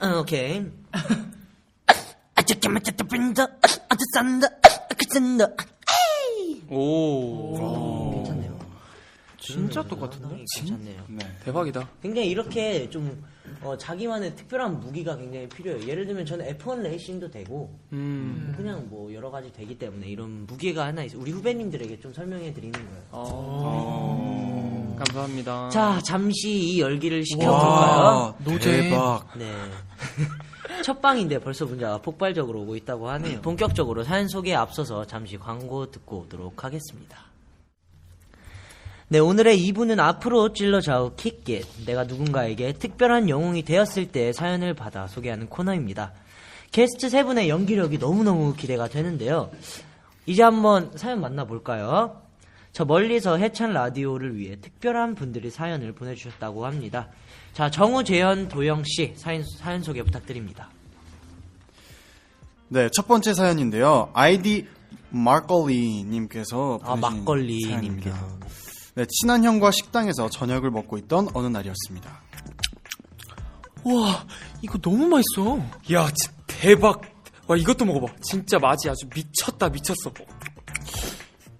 어, 0.00 0.20
오케이. 0.20 0.64
아저께 2.36 2.68
맞췄다 2.68 3.04
빈다. 3.08 3.48
아저 3.62 4.04
산다. 4.14 4.46
그 4.96 5.12
산다. 5.12 5.48
오, 6.70 7.54
괜찮네요. 7.56 8.15
진짜 9.46 9.82
똑같은데? 9.82 10.28
상당히 10.28 10.44
괜찮네요. 10.56 11.02
대박이다. 11.44 11.88
굉장히 12.02 12.28
이렇게 12.28 12.88
좀 12.90 13.22
어, 13.62 13.76
자기만의 13.76 14.34
특별한 14.36 14.80
무기가 14.80 15.16
굉장히 15.16 15.48
필요해요. 15.48 15.86
예를 15.86 16.06
들면 16.06 16.26
저는 16.26 16.56
F1 16.56 16.82
레이싱도 16.82 17.30
되고 17.30 17.78
음. 17.92 18.54
그냥 18.56 18.86
뭐 18.88 19.12
여러 19.14 19.30
가지 19.30 19.52
되기 19.52 19.78
때문에 19.78 20.08
이런 20.08 20.46
무게가 20.46 20.86
하나 20.86 21.04
있어요. 21.04 21.20
우리 21.20 21.30
후배님들에게 21.32 22.00
좀 22.00 22.12
설명해 22.12 22.52
드리는 22.52 22.72
거예요. 22.72 23.02
어. 23.12 24.96
감사합니다. 24.98 25.68
자, 25.68 26.00
잠시 26.04 26.50
이 26.50 26.80
열기를 26.80 27.24
식혀볼까요? 27.24 28.34
노제. 28.44 28.82
대박. 28.82 29.26
네. 29.38 29.52
첫 30.82 31.00
방인데 31.00 31.38
벌써 31.38 31.64
문자가 31.66 31.98
폭발적으로 31.98 32.60
오고 32.62 32.76
있다고 32.76 33.08
하네요. 33.10 33.40
본격적으로 33.40 34.04
사연 34.04 34.28
소개에 34.28 34.54
앞서서 34.54 35.04
잠시 35.06 35.36
광고 35.36 35.90
듣고 35.90 36.20
오도록 36.20 36.64
하겠습니다. 36.64 37.25
네, 39.08 39.20
오늘의 39.20 39.56
2부는 39.68 40.00
앞으로 40.00 40.52
찔러 40.52 40.80
좌우 40.80 41.14
킥겟. 41.14 41.64
내가 41.86 42.02
누군가에게 42.02 42.72
특별한 42.72 43.28
영웅이 43.28 43.62
되었을 43.62 44.10
때 44.10 44.32
사연을 44.32 44.74
받아 44.74 45.06
소개하는 45.06 45.48
코너입니다. 45.48 46.12
게스트 46.72 47.08
세 47.08 47.22
분의 47.22 47.48
연기력이 47.48 47.98
너무너무 47.98 48.54
기대가 48.56 48.88
되는데요. 48.88 49.52
이제 50.26 50.42
한번 50.42 50.90
사연 50.96 51.20
만나볼까요? 51.20 52.20
저 52.72 52.84
멀리서 52.84 53.36
해찬 53.36 53.74
라디오를 53.74 54.36
위해 54.36 54.56
특별한 54.60 55.14
분들이 55.14 55.50
사연을 55.50 55.92
보내주셨다고 55.92 56.66
합니다. 56.66 57.08
자, 57.52 57.70
정우, 57.70 58.02
재현, 58.02 58.48
도영씨 58.48 59.14
사연, 59.14 59.44
사연 59.44 59.84
소개 59.84 60.02
부탁드립니다. 60.02 60.68
네, 62.68 62.88
첫 62.92 63.06
번째 63.06 63.34
사연인데요. 63.34 64.10
아이디 64.14 64.66
마걸리님께서 65.10 66.80
아, 66.82 66.96
막걸리님께서. 66.96 68.65
네, 68.96 69.04
친한 69.10 69.44
형과 69.44 69.70
식당에서 69.70 70.30
저녁을 70.30 70.70
먹고 70.70 70.96
있던 70.98 71.28
어느 71.34 71.46
날이었습니다. 71.48 72.10
와, 73.84 74.24
이거 74.62 74.78
너무 74.78 75.06
맛있어. 75.06 75.58
야, 75.92 76.08
진짜 76.12 76.32
대박. 76.46 77.02
와, 77.46 77.56
이것도 77.56 77.84
먹어봐. 77.84 78.14
진짜 78.22 78.58
맛이 78.58 78.88
아주 78.88 79.06
미쳤다, 79.14 79.68
미쳤어. 79.68 80.10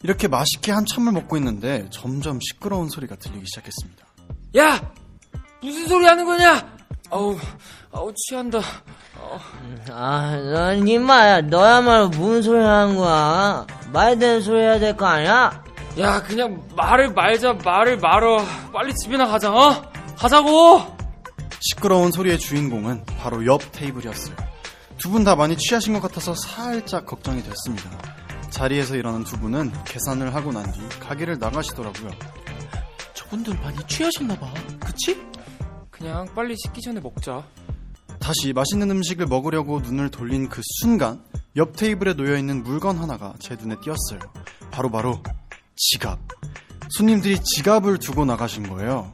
이렇게 0.03 0.29
맛있게 0.29 0.72
한참을 0.72 1.12
먹고 1.12 1.37
있는데 1.37 1.87
점점 1.90 2.38
시끄러운 2.40 2.88
소리가 2.88 3.16
들리기 3.16 3.44
시작했습니다. 3.46 4.07
야! 4.59 4.92
무슨 5.63 5.87
소리 5.88 6.06
하는 6.06 6.25
거냐? 6.25 6.77
아우, 7.11 7.37
아우, 7.92 8.13
취한다. 8.15 8.61
아, 9.90 10.37
너, 10.37 10.75
니마, 10.75 11.42
너야말로 11.42 12.08
무슨 12.08 12.42
소리 12.42 12.61
하는 12.65 12.96
거야? 12.96 13.67
말 13.92 14.19
되는 14.19 14.40
소리 14.40 14.61
해야 14.61 14.79
될 14.79 14.96
거 14.96 15.04
아니야? 15.06 15.63
야, 15.99 16.23
그냥 16.23 16.63
말을 16.77 17.13
말자, 17.15 17.55
말을 17.55 17.99
말어. 17.99 18.44
빨리 18.73 18.94
집이나 18.94 19.27
가자, 19.27 19.53
어? 19.53 19.83
가자고! 20.17 20.83
시끄러운 21.61 22.13
소리의 22.13 22.38
주인공은 22.38 23.05
바로 23.19 23.44
옆 23.47 23.61
테이블이었어요. 23.73 24.37
두 24.99 25.11
분 25.11 25.25
다 25.25 25.37
많이 25.37 25.57
취하신 25.57 25.92
것 25.94 26.01
같아서 26.03 26.35
살짝 26.35 27.07
걱정이 27.07 27.42
됐습니다. 27.42 27.90
자리에서 28.51 28.97
일어난 28.97 29.25
두 29.25 29.38
분은 29.38 29.73
계산을 29.85 30.35
하고 30.35 30.53
난 30.53 30.71
뒤 30.73 30.81
가게를 31.01 31.38
나가시더라고요. 31.38 32.11
저분들 33.15 33.55
많이 33.63 33.79
취하셨나봐. 33.87 34.47
그치? 34.81 35.21
그냥 35.90 36.27
빨리 36.35 36.55
식기 36.63 36.81
전에 36.83 37.01
먹자. 37.01 37.42
다시 38.21 38.53
맛있는 38.53 38.90
음식을 38.90 39.27
먹으려고 39.27 39.81
눈을 39.81 40.11
돌린 40.11 40.49
그 40.49 40.61
순간 40.81 41.23
옆 41.57 41.77
테이블에 41.77 42.15
놓여 42.15 42.37
있는 42.37 42.63
물건 42.63 42.99
하나가 42.99 43.35
제 43.38 43.55
눈에 43.57 43.77
띄었어요. 43.83 44.19
바로 44.71 44.90
바로 44.90 45.23
지갑. 45.77 46.18
손님들이 46.90 47.38
지갑을 47.42 47.98
두고 47.98 48.24
나가신 48.24 48.68
거예요. 48.68 49.12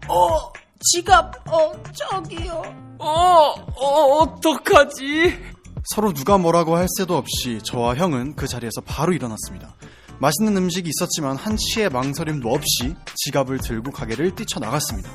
지갑, 0.93 1.49
어, 1.49 1.73
저기요. 1.93 2.63
어, 2.99 3.55
어, 3.77 4.19
어떡하지? 4.21 5.39
서로 5.85 6.13
누가 6.13 6.39
뭐라고 6.39 6.77
할 6.77 6.87
새도 6.97 7.17
없이 7.17 7.61
저와 7.65 7.97
형은 7.97 8.37
그 8.37 8.47
자리에서 8.47 8.81
바로 8.85 9.13
일어났습니다. 9.13 9.75
맛있는 10.19 10.57
음식이 10.57 10.89
있었지만 10.89 11.37
한치의 11.37 11.91
망설임도 11.91 12.49
없이 12.49 12.95
지갑을 13.17 13.59
들고 13.59 13.91
가게를 13.91 14.35
뛰쳐나갔습니다. 14.37 15.11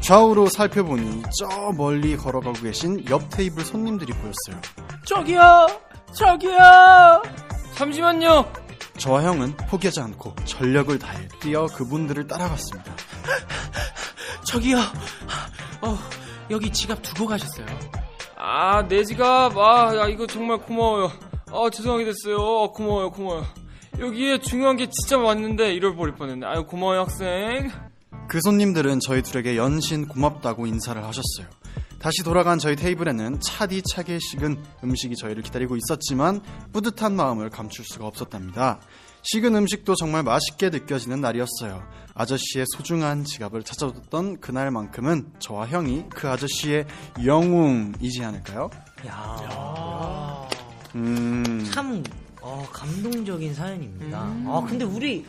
좌우로 0.00 0.48
살펴보니 0.48 1.22
저 1.38 1.72
멀리 1.76 2.16
걸어가고 2.16 2.62
계신 2.62 3.04
옆 3.10 3.28
테이블 3.30 3.64
손님들이 3.64 4.12
보였어요. 4.14 4.62
저기요, 5.04 5.66
저기요. 6.14 7.22
잠시만요. 7.74 8.67
저와 8.98 9.22
형은 9.22 9.56
포기하지 9.56 10.00
않고 10.00 10.34
전력을 10.44 10.98
다해 10.98 11.28
뛰어 11.40 11.66
그분들을 11.66 12.26
따라갔습니다. 12.26 12.94
저기요. 14.44 14.78
어, 15.82 15.98
여기 16.50 16.70
지갑 16.72 17.02
두고 17.02 17.26
가셨어요. 17.26 17.66
아, 18.36 18.86
내 18.88 19.04
지갑. 19.04 19.56
아, 19.56 19.96
야, 19.96 20.06
이거 20.08 20.26
정말 20.26 20.58
고마워요. 20.58 21.12
아, 21.52 21.70
죄송하게 21.70 22.04
됐어요. 22.06 22.36
아, 22.36 22.70
고마워요, 22.72 23.10
고마워요. 23.10 23.44
여기에 23.98 24.40
중요한 24.40 24.76
게 24.76 24.88
진짜 24.90 25.18
많은데 25.18 25.72
잃어버릴 25.74 26.14
뻔했네. 26.14 26.46
아유, 26.46 26.64
고마워요, 26.64 27.00
학생. 27.00 27.70
그 28.28 28.40
손님들은 28.42 29.00
저희 29.00 29.22
둘에게 29.22 29.56
연신 29.56 30.06
고맙다고 30.06 30.66
인사를 30.66 31.02
하셨어요. 31.02 31.46
다시 31.98 32.22
돌아간 32.22 32.58
저희 32.58 32.76
테이블에는 32.76 33.40
차디차게 33.40 34.18
식은 34.20 34.56
음식이 34.84 35.16
저희를 35.16 35.42
기다리고 35.42 35.76
있었지만 35.76 36.40
뿌듯한 36.72 37.14
마음을 37.16 37.50
감출 37.50 37.84
수가 37.84 38.06
없었답니다. 38.06 38.78
식은 39.22 39.54
음식도 39.56 39.96
정말 39.96 40.22
맛있게 40.22 40.70
느껴지는 40.70 41.20
날이었어요. 41.20 41.82
아저씨의 42.14 42.66
소중한 42.76 43.24
지갑을 43.24 43.64
찾아줬던 43.64 44.40
그날만큼은 44.40 45.32
저와 45.40 45.66
형이 45.66 46.04
그 46.10 46.28
아저씨의 46.28 46.86
영웅이지 47.24 48.24
않을까요? 48.24 48.70
야, 49.06 50.48
음, 50.94 51.68
참 51.72 52.02
어, 52.40 52.64
감동적인 52.72 53.54
사연입니다. 53.54 54.18
아, 54.46 54.64
근데 54.68 54.84
우리 54.84 55.24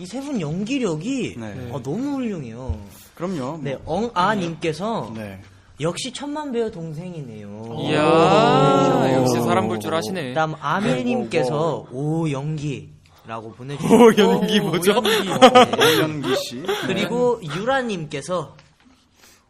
이 0.00 0.04
세 0.06 0.20
분 0.20 0.40
연기력이 0.40 1.36
네. 1.38 1.68
어, 1.72 1.80
너무 1.82 2.14
훌륭해요. 2.16 2.80
그럼요. 3.14 3.60
네, 3.62 3.78
엉아님께서 3.84 5.12
네. 5.14 5.40
역시 5.80 6.12
천만 6.12 6.52
배우 6.52 6.70
동생이네요. 6.70 7.76
이야, 7.80 9.12
역시 9.14 9.40
사람 9.42 9.66
볼 9.68 9.78
줄 9.80 9.92
아시네. 9.94 10.28
그다음 10.28 10.54
아밀님께서 10.60 11.86
오 11.90 12.30
연기 12.30 12.92
라고 13.26 13.50
보내주셨고 13.52 13.94
오, 13.94 14.12
연기 14.18 14.60
뭐죠? 14.60 15.00
오연기 15.00 16.36
씨. 16.46 16.62
그리고 16.86 17.40
유라님께서 17.42 18.54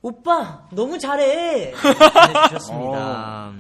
오빠 0.01 0.63
너무 0.71 0.99
잘해 0.99 1.73
보내주셨습니다. 1.77 3.53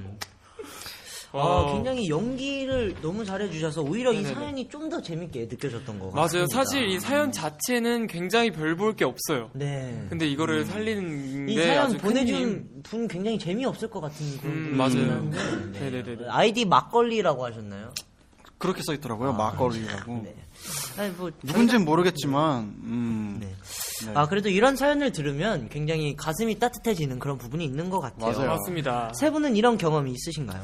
아, 1.35 1.39
어. 1.39 1.75
굉장히 1.75 2.09
연기를 2.09 2.95
너무 3.03 3.25
잘해주셔서 3.25 3.83
오히려 3.83 4.13
이 4.13 4.19
네네네. 4.19 4.35
사연이 4.35 4.69
좀 4.69 4.89
더 4.89 5.01
재밌게 5.01 5.47
느껴졌던 5.51 5.99
것 5.99 6.13
맞아요. 6.15 6.23
같습니다. 6.27 6.55
사실 6.55 6.87
이 6.89 7.01
사연 7.01 7.33
자체는 7.33 8.07
굉장히 8.07 8.51
별 8.53 8.77
볼 8.77 8.95
게 8.95 9.05
없어요. 9.05 9.51
네. 9.55 10.07
근데 10.11 10.27
이거를 10.29 10.65
살리는 10.67 11.49
이게 11.49 11.65
사연 11.67 11.87
아주 11.87 11.99
큰 11.99 12.01
힘. 12.01 12.15
보내준 12.27 12.69
분 12.83 13.09
굉장히 13.09 13.39
재미없을 13.39 13.89
것 13.89 14.01
같은 14.01 14.39
그런 14.39 14.55
음, 14.55 14.63
분이 14.65 14.77
맞아요. 15.07 15.23
네. 15.73 15.81
네네네네. 15.81 16.27
아이디 16.29 16.65
막걸리라고 16.67 17.45
하셨나요? 17.47 17.93
그렇게 18.59 18.83
써 18.83 18.93
있더라고요. 18.95 19.33
막걸리라고. 19.33 20.21
네. 20.23 20.35
아니, 20.97 21.11
뭐 21.11 21.31
누군지는 21.43 21.85
모르겠지만, 21.85 22.63
음. 22.85 23.39
네. 23.41 23.55
네. 24.07 24.13
아 24.15 24.27
그래도 24.29 24.49
이런 24.49 24.77
사연을 24.77 25.13
들으면 25.13 25.69
굉장히 25.71 26.15
가슴이 26.17 26.59
따뜻해지는 26.59 27.19
그런 27.19 27.37
부분이 27.39 27.65
있는 27.65 27.91
것 27.91 28.01
같아요. 28.01 28.33
맞아요. 28.33 28.49
맞습니다. 28.51 29.13
세 29.15 29.31
분은 29.31 29.57
이런 29.57 29.77
경험이 29.79 30.13
있으신가요? 30.13 30.63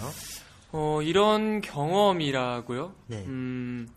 어, 0.72 1.02
이런 1.02 1.60
경험이라고요? 1.60 2.94
네. 3.08 3.24
음, 3.26 3.88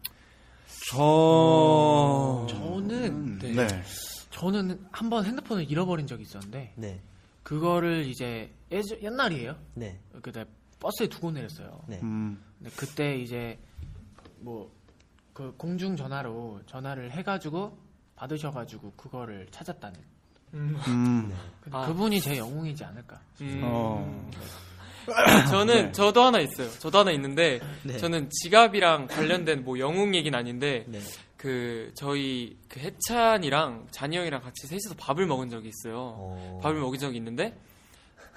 저 0.89 2.45
저는 2.49 3.39
네. 3.39 3.53
네. 3.53 3.83
저는 4.31 4.85
한 4.91 5.09
번 5.09 5.25
핸드폰을 5.25 5.69
잃어버린 5.69 6.07
적이 6.07 6.23
있었는데 6.23 6.73
네. 6.75 7.01
그거를 7.43 8.05
이제 8.07 8.51
예전, 8.71 9.01
옛날이에요. 9.01 9.55
네. 9.75 9.99
그때 10.21 10.45
버스에 10.79 11.07
두고 11.07 11.31
내렸어요. 11.31 11.81
네. 11.87 11.99
음. 12.01 12.41
근데 12.57 12.71
그때 12.75 13.15
이제 13.17 13.59
뭐 14.39 14.71
그 15.33 15.51
공중 15.57 15.95
전화로 15.95 16.61
전화를 16.67 17.09
해가지고 17.11 17.75
받으셔가지고 18.15 18.91
그거를 18.91 19.47
찾았다는. 19.49 19.99
음. 20.53 21.33
근데 21.59 21.75
아. 21.75 21.87
그분이 21.87 22.21
제 22.21 22.37
영웅이지 22.37 22.83
않을까. 22.83 23.19
음. 23.41 23.61
어. 23.63 24.29
저는 25.49 25.93
저도 25.93 26.21
하나 26.23 26.39
있어요. 26.39 26.69
저도 26.79 26.99
하나 26.99 27.11
있는데 27.11 27.59
네. 27.83 27.97
저는 27.97 28.29
지갑이랑 28.29 29.07
관련된 29.07 29.63
뭐 29.63 29.77
영웅 29.79 30.15
얘기는 30.15 30.37
아닌데 30.37 30.85
네. 30.87 30.99
그 31.37 31.91
저희 31.95 32.57
그 32.69 32.79
해찬이랑 32.79 33.87
잔이 33.91 34.17
형이랑 34.17 34.41
같이 34.41 34.67
셋이서 34.67 34.95
밥을 34.97 35.25
먹은 35.25 35.49
적이 35.49 35.69
있어요. 35.69 35.97
어. 36.17 36.59
밥을 36.63 36.79
먹은 36.79 36.99
적이 36.99 37.17
있는데 37.17 37.57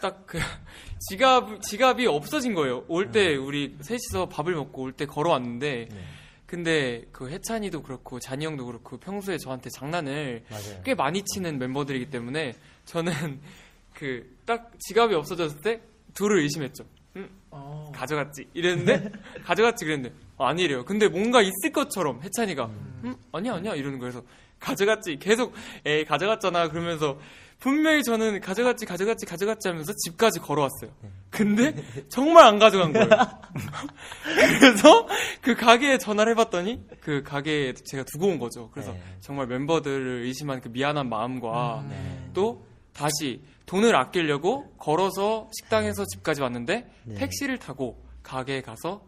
딱 0.01 0.25
그 0.27 0.39
지갑 1.09 1.63
지갑이 1.63 2.07
없어진 2.07 2.55
거예요. 2.55 2.85
올 2.89 3.11
때 3.13 3.37
우리 3.37 3.77
셋이서 3.81 4.29
밥을 4.29 4.55
먹고 4.55 4.83
올 4.83 4.93
때 4.93 5.07
걸어왔는데 5.07 5.89
네. 5.91 6.01
근데 6.47 7.05
그 7.13 7.29
해찬이도 7.31 7.83
그렇고 7.83 8.21
잔이 8.21 8.45
형도 8.47 8.67
그렇고 8.67 8.99
평소에 8.99 9.37
저한테 9.39 9.69
장난을 9.71 10.45
맞아요. 10.49 10.81
꽤 10.85 10.95
많이 10.95 11.23
치는 11.25 11.59
멤버들이기 11.59 12.11
때문에 12.11 12.55
저는 12.85 13.41
그 13.95 14.35
딱 14.47 14.71
지갑이 14.79 15.13
없어졌을 15.15 15.61
때 15.61 15.81
둘을 16.17 16.41
의심했죠. 16.41 16.85
음, 17.17 17.31
어. 17.51 17.93
가져갔지 17.95 18.49
이랬는데 18.53 19.11
가져갔지 19.45 19.85
그랬는데 19.85 20.15
아니래요. 20.39 20.85
근데 20.85 21.09
뭔가 21.09 21.41
있을 21.41 21.73
것처럼 21.73 22.21
해찬이가 22.23 22.67
음, 23.05 23.17
아니야 23.33 23.55
아니야 23.55 23.75
이러는 23.75 23.99
거여서 23.99 24.23
가져갔지 24.59 25.19
계속 25.19 25.55
에 25.85 26.05
가져갔잖아 26.05 26.69
그러면서 26.69 27.19
분명히 27.59 28.03
저는 28.03 28.41
가져갔지 28.41 28.85
가져갔지 28.85 29.25
가져갔지 29.25 29.69
하면서 29.69 29.93
집까지 30.05 30.41
걸어왔어요. 30.41 30.91
근데 31.31 31.75
정말 32.09 32.45
안 32.45 32.59
가져간 32.59 32.93
거예요. 32.93 33.09
그래서 34.59 35.09
그 35.41 35.55
가게에 35.55 35.99
전화를 35.99 36.33
해봤더니 36.33 36.83
그 37.01 37.23
가게에 37.23 37.73
제가 37.73 38.05
두고 38.13 38.27
온 38.27 38.39
거죠. 38.39 38.71
그래서 38.73 38.93
네. 38.93 39.03
정말 39.21 39.47
멤버들을 39.47 40.23
의심한 40.25 40.61
그 40.61 40.69
미안한 40.69 41.09
마음과 41.09 41.87
네. 41.89 42.31
또 42.35 42.66
다시 42.97 43.43
돈을 43.67 43.95
아끼려고 43.95 44.73
걸어서 44.79 45.49
식당에서 45.59 46.05
집까지 46.07 46.41
왔는데 46.41 46.91
네. 47.05 47.15
택시를 47.15 47.59
타고 47.59 48.03
가게에 48.23 48.63
가서 48.63 49.03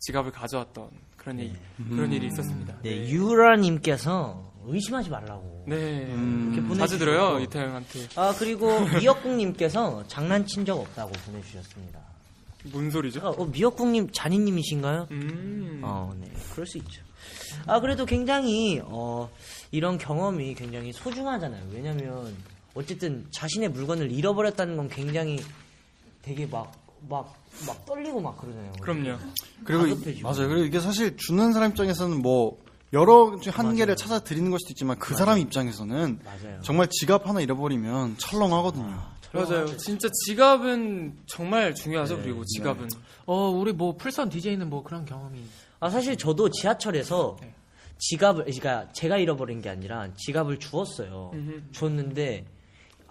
지갑을 0.00 0.32
가져왔던 0.32 0.90
그런 1.16 1.38
일, 1.38 1.52
그런 1.88 2.12
일이 2.12 2.26
있었습니다. 2.26 2.76
네, 2.82 3.08
유라님께서 3.08 4.52
의심하지 4.66 5.10
말라고. 5.10 5.64
네. 5.66 5.76
이렇게 5.76 6.60
보내주셨고. 6.60 6.74
자주 6.76 6.98
들어요 6.98 7.38
이태 7.40 7.60
형한테 7.60 8.08
아 8.16 8.34
그리고 8.38 8.80
미역국님께서 9.00 10.06
장난친 10.08 10.64
적 10.64 10.78
없다고 10.78 11.12
보내주셨습니다. 11.26 12.00
뭔 12.72 12.90
소리죠? 12.90 13.20
아, 13.26 13.30
어, 13.30 13.44
미역국님 13.44 14.10
잔인님이신가요? 14.10 15.08
음. 15.10 15.80
어, 15.82 16.14
네, 16.18 16.30
그럴 16.52 16.66
수 16.66 16.78
있죠. 16.78 17.02
아 17.66 17.80
그래도 17.80 18.04
굉장히 18.06 18.80
어 18.84 19.30
이런 19.70 19.98
경험이 19.98 20.54
굉장히 20.54 20.92
소중하잖아요. 20.92 21.62
왜냐면 21.72 22.34
어쨌든 22.74 23.26
자신의 23.30 23.70
물건을 23.70 24.10
잃어버렸다는 24.12 24.76
건 24.76 24.88
굉장히 24.88 25.40
되게 26.22 26.46
막 26.46 26.72
막 27.08 27.44
막 27.66 27.84
떨리고 27.86 28.20
막 28.20 28.36
그러잖아요. 28.38 28.72
그럼요. 28.80 29.16
그리고 29.64 29.86
이-. 29.86 30.20
맞아요. 30.22 30.48
그리고 30.48 30.64
이게 30.64 30.80
사실 30.80 31.16
주는 31.16 31.52
사람 31.52 31.70
입장에서는 31.70 32.20
뭐 32.20 32.58
여러 32.92 33.38
중에 33.40 33.52
한 33.52 33.74
개를 33.76 33.96
찾아 33.96 34.18
드리는 34.18 34.50
걸 34.50 34.58
수도 34.60 34.72
있지만 34.72 34.98
그 34.98 35.14
사람 35.14 35.38
입장에서는 35.38 36.20
맞아요. 36.24 36.60
정말 36.62 36.88
지갑 36.90 37.28
하나 37.28 37.40
잃어버리면 37.40 38.18
철렁하거든요. 38.18 39.14
맞아요. 39.32 39.76
진짜 39.76 40.08
지갑은 40.26 41.18
정말 41.26 41.74
중요하죠. 41.74 42.18
그리고 42.18 42.44
지갑은 42.44 42.88
어 43.26 43.48
우리 43.50 43.72
뭐 43.72 43.96
풀선 43.96 44.28
DJ는 44.30 44.68
뭐 44.70 44.82
그런 44.82 45.04
경험이 45.04 45.40
아 45.80 45.90
사실 45.90 46.16
저도 46.16 46.50
지하철에서 46.50 47.36
네. 47.40 47.52
지갑을 47.98 48.44
그러니까 48.44 48.92
제가 48.92 49.18
잃어버린 49.18 49.60
게 49.60 49.70
아니라 49.70 50.08
지갑을 50.16 50.58
주었어요. 50.58 51.32
주었는데 51.72 52.44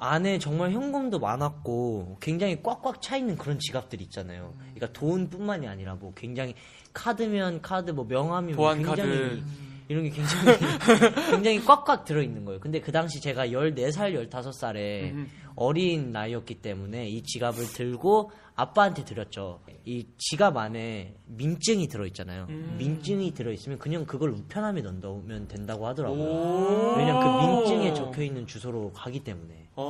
안에 0.04 0.38
정말 0.38 0.72
현금도 0.72 1.20
많았고 1.20 2.18
굉장히 2.20 2.62
꽉꽉 2.62 3.02
차 3.02 3.16
있는 3.16 3.38
그런 3.38 3.58
지갑들이 3.58 4.04
있잖아요. 4.06 4.54
그러니까 4.76 4.92
돈뿐만이 4.92 5.68
아니라 5.68 5.96
뭐 5.96 6.14
굉장히 6.14 6.56
카드면 6.92 7.62
카드 7.62 7.92
뭐 7.92 8.06
명함이면 8.06 8.58
보안 8.58 8.84
굉장히 8.84 9.12
카드. 9.12 9.44
이런 9.88 10.04
게 10.04 10.10
굉장히 10.10 10.58
굉장히 11.32 11.64
꽉꽉 11.64 12.04
들어 12.06 12.22
있는 12.22 12.44
거예요. 12.46 12.60
근데 12.60 12.82
그 12.82 12.92
당시 12.92 13.22
제가 13.22 13.48
14살, 13.48 14.30
15살에 14.30 15.28
어린 15.56 16.12
나이였기 16.12 16.56
때문에 16.56 17.08
이 17.08 17.22
지갑을 17.22 17.66
들고 17.68 18.32
아빠한테 18.56 19.04
드렸죠. 19.04 19.62
이 19.86 20.06
지갑 20.18 20.58
안에 20.58 21.16
민증이 21.26 21.88
들어 21.88 22.06
있잖아요. 22.08 22.48
민증이 22.78 23.34
들어 23.34 23.52
있으면 23.52 23.78
그냥 23.80 24.06
그걸 24.06 24.30
우편함에 24.32 24.82
넣으면 24.82 25.48
된다고 25.48 25.88
하더라고요. 25.88 26.96
왜냐면 26.98 27.22
그 27.22 27.46
민증에 27.46 27.94
적혀 28.14 28.24
있는 28.24 28.46
주소로 28.48 28.92
가기 28.94 29.20
때문에. 29.24 29.68
아~ 29.76 29.84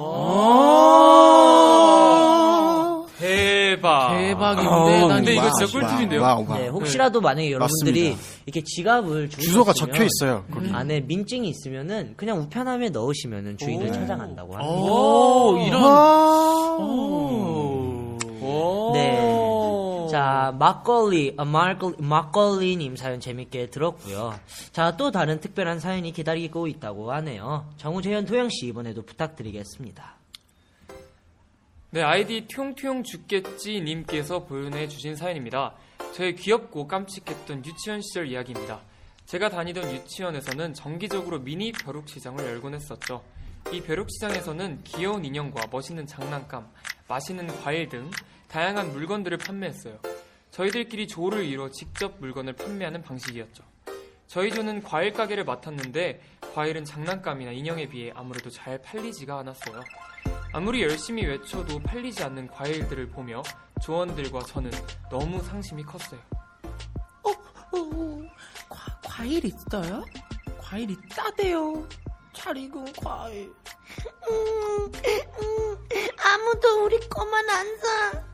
대박. 3.19 4.17
대박. 4.17 4.55
대박인데 4.55 5.03
어, 5.03 5.07
난 5.07 5.17
근데 5.17 5.33
이거 5.33 5.43
와. 5.43 5.51
진짜 5.51 5.71
꿀팁인데요? 5.79 6.21
Wow, 6.21 6.45
wow. 6.47 6.59
네, 6.59 6.67
혹시라도 6.67 7.21
만약에 7.21 7.51
여러분들이 7.51 8.09
맞습니다. 8.11 8.41
이렇게 8.45 8.63
지갑을 8.63 9.29
주소가 9.29 9.73
적혀 9.73 10.03
있어요. 10.05 10.45
거기. 10.51 10.69
안에 10.71 11.01
민증이 11.01 11.47
있으면은 11.49 12.13
그냥 12.17 12.39
우편함에 12.39 12.89
넣으시면은 12.89 13.57
주인을 13.57 13.91
찾아간다고 13.91 14.55
합니다. 14.55 14.73
오, 14.73 15.57
이런. 15.65 15.83
아. 15.83 16.77
오. 16.79 17.52
자, 20.13 20.55
막걸리, 20.59 21.33
아, 21.37 21.43
막걸리, 21.43 21.95
막걸리님 21.97 22.95
사연 22.97 23.19
재밌게 23.19 23.71
들었고요. 23.71 24.39
자, 24.71 24.95
또 24.95 25.09
다른 25.09 25.39
특별한 25.39 25.79
사연이 25.79 26.11
기다리고 26.11 26.67
있다고 26.67 27.11
하네요. 27.13 27.67
정우재현 27.77 28.25
도영씨 28.25 28.67
이번에도 28.67 29.01
부탁드리겠습니다. 29.01 30.15
네, 31.89 32.03
아이디 32.03 32.45
퉁퉁 32.47 33.01
죽겠지 33.01 33.81
님께서 33.81 34.43
보내주신 34.43 35.15
사연입니다. 35.15 35.73
저의 36.13 36.35
귀엽고 36.35 36.87
깜찍했던 36.87 37.65
유치원 37.65 37.99
시절 38.03 38.27
이야기입니다. 38.27 38.81
제가 39.25 39.49
다니던 39.49 39.95
유치원에서는 39.95 40.75
정기적으로 40.75 41.39
미니 41.39 41.71
벼룩시장을 41.71 42.45
열곤 42.45 42.75
했었죠. 42.75 43.23
이 43.71 43.81
벼룩시장에서는 43.81 44.83
귀여운 44.83 45.25
인형과 45.25 45.69
멋있는 45.71 46.05
장난감, 46.05 46.67
맛있는 47.07 47.47
과일 47.63 47.89
등 47.89 48.11
다양한 48.53 48.93
물건들을 48.93 49.39
판매했어요. 49.39 49.97
저희들끼리 50.51 51.07
조를 51.07 51.43
이뤄 51.43 51.71
직접 51.71 52.19
물건을 52.19 52.53
판매하는 52.53 53.01
방식이었죠. 53.01 53.63
저희 54.27 54.51
조는 54.51 54.83
과일 54.83 55.11
가게를 55.11 55.43
맡았는데 55.43 56.21
과일은 56.53 56.85
장난감이나 56.85 57.51
인형에 57.51 57.89
비해 57.89 58.11
아무래도 58.13 58.51
잘 58.51 58.79
팔리지가 58.79 59.39
않았어요. 59.39 59.81
아무리 60.53 60.83
열심히 60.83 61.25
외쳐도 61.25 61.79
팔리지 61.79 62.23
않는 62.25 62.45
과일들을 62.45 63.09
보며 63.09 63.41
조원들과 63.81 64.41
저는 64.41 64.69
너무 65.09 65.41
상심이 65.41 65.81
컸어요. 65.81 66.19
어, 67.23 67.31
어, 67.31 68.21
과, 68.69 68.99
과일 69.03 69.43
있어요? 69.45 70.05
과일 70.59 70.91
있다대요. 70.91 71.89
잘 72.33 72.55
익은 72.55 72.93
과일. 73.03 73.51
음, 74.29 74.91
아무도 76.23 76.85
우리 76.85 76.99
거만 77.09 77.49
안 77.49 77.77
사. 77.79 78.32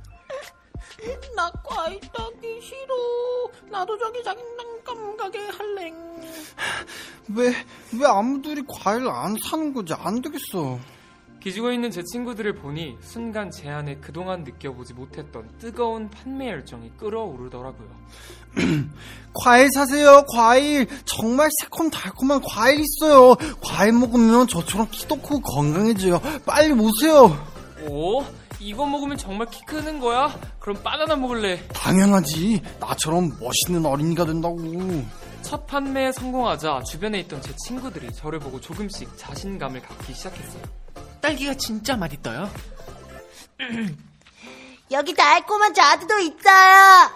나 1.35 1.49
과일 1.63 1.99
따기 2.01 2.61
싫어. 2.61 2.93
나도 3.71 3.97
저기 3.97 4.21
장난감 4.23 5.15
가게 5.17 5.39
할래. 5.39 5.93
왜, 7.35 7.53
왜 7.97 8.05
아무들이 8.05 8.63
과일 8.67 9.07
안 9.07 9.37
사는 9.49 9.73
거지? 9.73 9.93
안 9.93 10.21
되겠어. 10.21 10.77
기죽어 11.39 11.71
있는 11.71 11.89
제 11.89 12.03
친구들을 12.03 12.55
보니 12.55 12.97
순간 13.01 13.49
제 13.49 13.69
안에 13.69 13.95
그동안 14.01 14.43
느껴보지 14.43 14.93
못했던 14.93 15.49
뜨거운 15.57 16.09
판매 16.09 16.49
열정이 16.49 16.91
끓어오르더라고요. 16.97 17.87
과일 19.33 19.69
사세요, 19.73 20.25
과일. 20.35 20.85
정말 21.05 21.49
새콤달콤한 21.61 22.41
과일 22.41 22.81
있어요. 22.81 23.35
과일 23.63 23.93
먹으면 23.93 24.47
저처럼 24.47 24.89
키도 24.91 25.15
크고 25.21 25.39
건강해져요. 25.39 26.19
빨리 26.45 26.73
오세요. 26.73 27.47
오, 27.87 28.21
이거 28.59 28.85
먹으면 28.85 29.17
정말 29.17 29.47
키 29.47 29.63
크는 29.65 29.99
거야? 29.99 30.37
그럼 30.59 30.81
바나나 30.83 31.15
먹을래. 31.15 31.65
당연하지. 31.69 32.61
나처럼 32.79 33.37
멋있는 33.39 33.85
어린이가 33.85 34.25
된다고. 34.25 34.57
첫 35.41 35.65
판매에 35.65 36.11
성공하자 36.11 36.83
주변에 36.83 37.19
있던 37.21 37.41
제 37.41 37.55
친구들이 37.65 38.13
저를 38.13 38.39
보고 38.39 38.59
조금씩 38.59 39.17
자신감을 39.17 39.81
갖기 39.81 40.13
시작했어요. 40.13 40.61
딸기가 41.21 41.53
진짜 41.55 41.95
맛있어요. 41.95 42.49
여기 44.91 45.13
달콤한 45.13 45.73
자두도 45.73 46.19
있어요. 46.19 47.11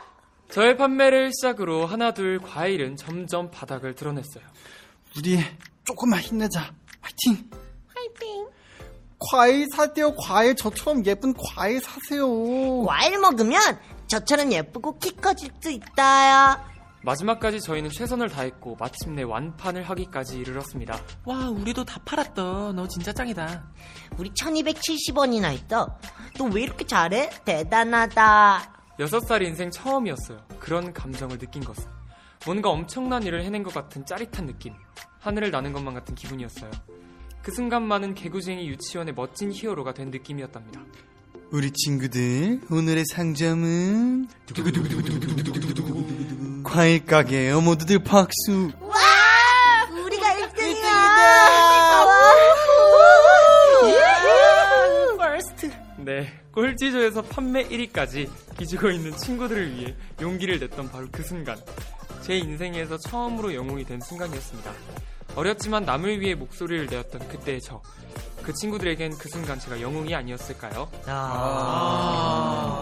저의 0.49 0.77
판매를 0.77 1.31
시작으로 1.33 1.85
하나둘 1.85 2.39
과일은 2.39 2.95
점점 2.95 3.49
바닥을 3.51 3.95
드러냈어요. 3.95 4.43
우리 5.17 5.39
조금만 5.83 6.19
힘내자. 6.21 6.71
화이팅! 7.01 7.49
화이팅. 7.93 8.47
과일 9.31 9.67
사세요, 9.73 10.13
과일. 10.15 10.55
저처럼 10.55 11.05
예쁜 11.05 11.33
과일 11.33 11.79
사세요. 11.81 12.83
과일 12.83 13.17
먹으면 13.19 13.59
저처럼 14.07 14.51
예쁘고 14.51 14.97
키 14.99 15.15
커질 15.15 15.49
수 15.61 15.71
있어요. 15.71 16.57
마지막까지 17.03 17.59
저희는 17.59 17.89
최선을 17.89 18.29
다했고 18.29 18.77
마침내 18.79 19.23
완판을 19.23 19.83
하기까지 19.83 20.37
이르렀습니다. 20.39 20.97
와, 21.25 21.49
우리도 21.49 21.83
다 21.83 21.99
팔았다. 22.05 22.71
너 22.73 22.87
진짜 22.87 23.11
짱이다. 23.11 23.63
우리 24.17 24.29
1270원이나 24.31 25.53
있어. 25.53 25.97
너왜 26.37 26.61
이렇게 26.63 26.85
잘해? 26.85 27.29
대단하다. 27.43 28.73
6살 28.99 29.41
인생 29.45 29.69
처음이었어요. 29.69 30.37
그런 30.59 30.93
감정을 30.93 31.37
느낀 31.39 31.63
것은. 31.63 31.83
뭔가 32.45 32.69
엄청난 32.69 33.23
일을 33.23 33.43
해낸 33.43 33.63
것 33.63 33.73
같은 33.73 34.05
짜릿한 34.05 34.45
느낌. 34.45 34.73
하늘을 35.19 35.51
나는 35.51 35.73
것만 35.73 35.93
같은 35.93 36.15
기분이었어요. 36.15 36.71
그 37.43 37.51
순간만은 37.51 38.15
개구쟁이 38.15 38.67
유치원의 38.69 39.13
멋진 39.15 39.51
히어로가 39.51 39.93
된 39.93 40.09
느낌이었답니다. 40.11 40.81
우리 41.51 41.71
친구들, 41.71 42.61
오늘의 42.71 43.03
상점은 43.11 44.27
과일 46.63 47.05
가게예요. 47.05 47.59
모두들 47.61 47.99
박수. 47.99 48.71
와! 48.79 48.95
우리가 50.05 50.25
1등이야. 50.25 50.93
네, 55.97 56.33
꼴찌조에서 56.53 57.21
판매 57.23 57.67
1위까지 57.67 58.29
기죽어 58.57 58.89
있는 58.89 59.15
친구들을 59.15 59.75
위해 59.75 59.95
용기를 60.21 60.59
냈던 60.59 60.89
바로 60.91 61.07
그 61.11 61.23
순간. 61.23 61.57
제 62.21 62.37
인생에서 62.37 62.97
처음으로 62.97 63.53
영웅이 63.53 63.83
된 63.83 63.99
순간이었습니다. 63.99 64.71
어렸지만 65.35 65.85
남을 65.85 66.21
위해 66.21 66.35
목소리를 66.35 66.87
내었던 66.87 67.27
그때의 67.27 67.61
저. 67.61 67.81
그 68.43 68.53
친구들에겐 68.53 69.17
그 69.17 69.29
순간 69.29 69.57
제가 69.59 69.79
영웅이 69.81 70.13
아니었을까요? 70.13 70.89
아. 71.07 72.73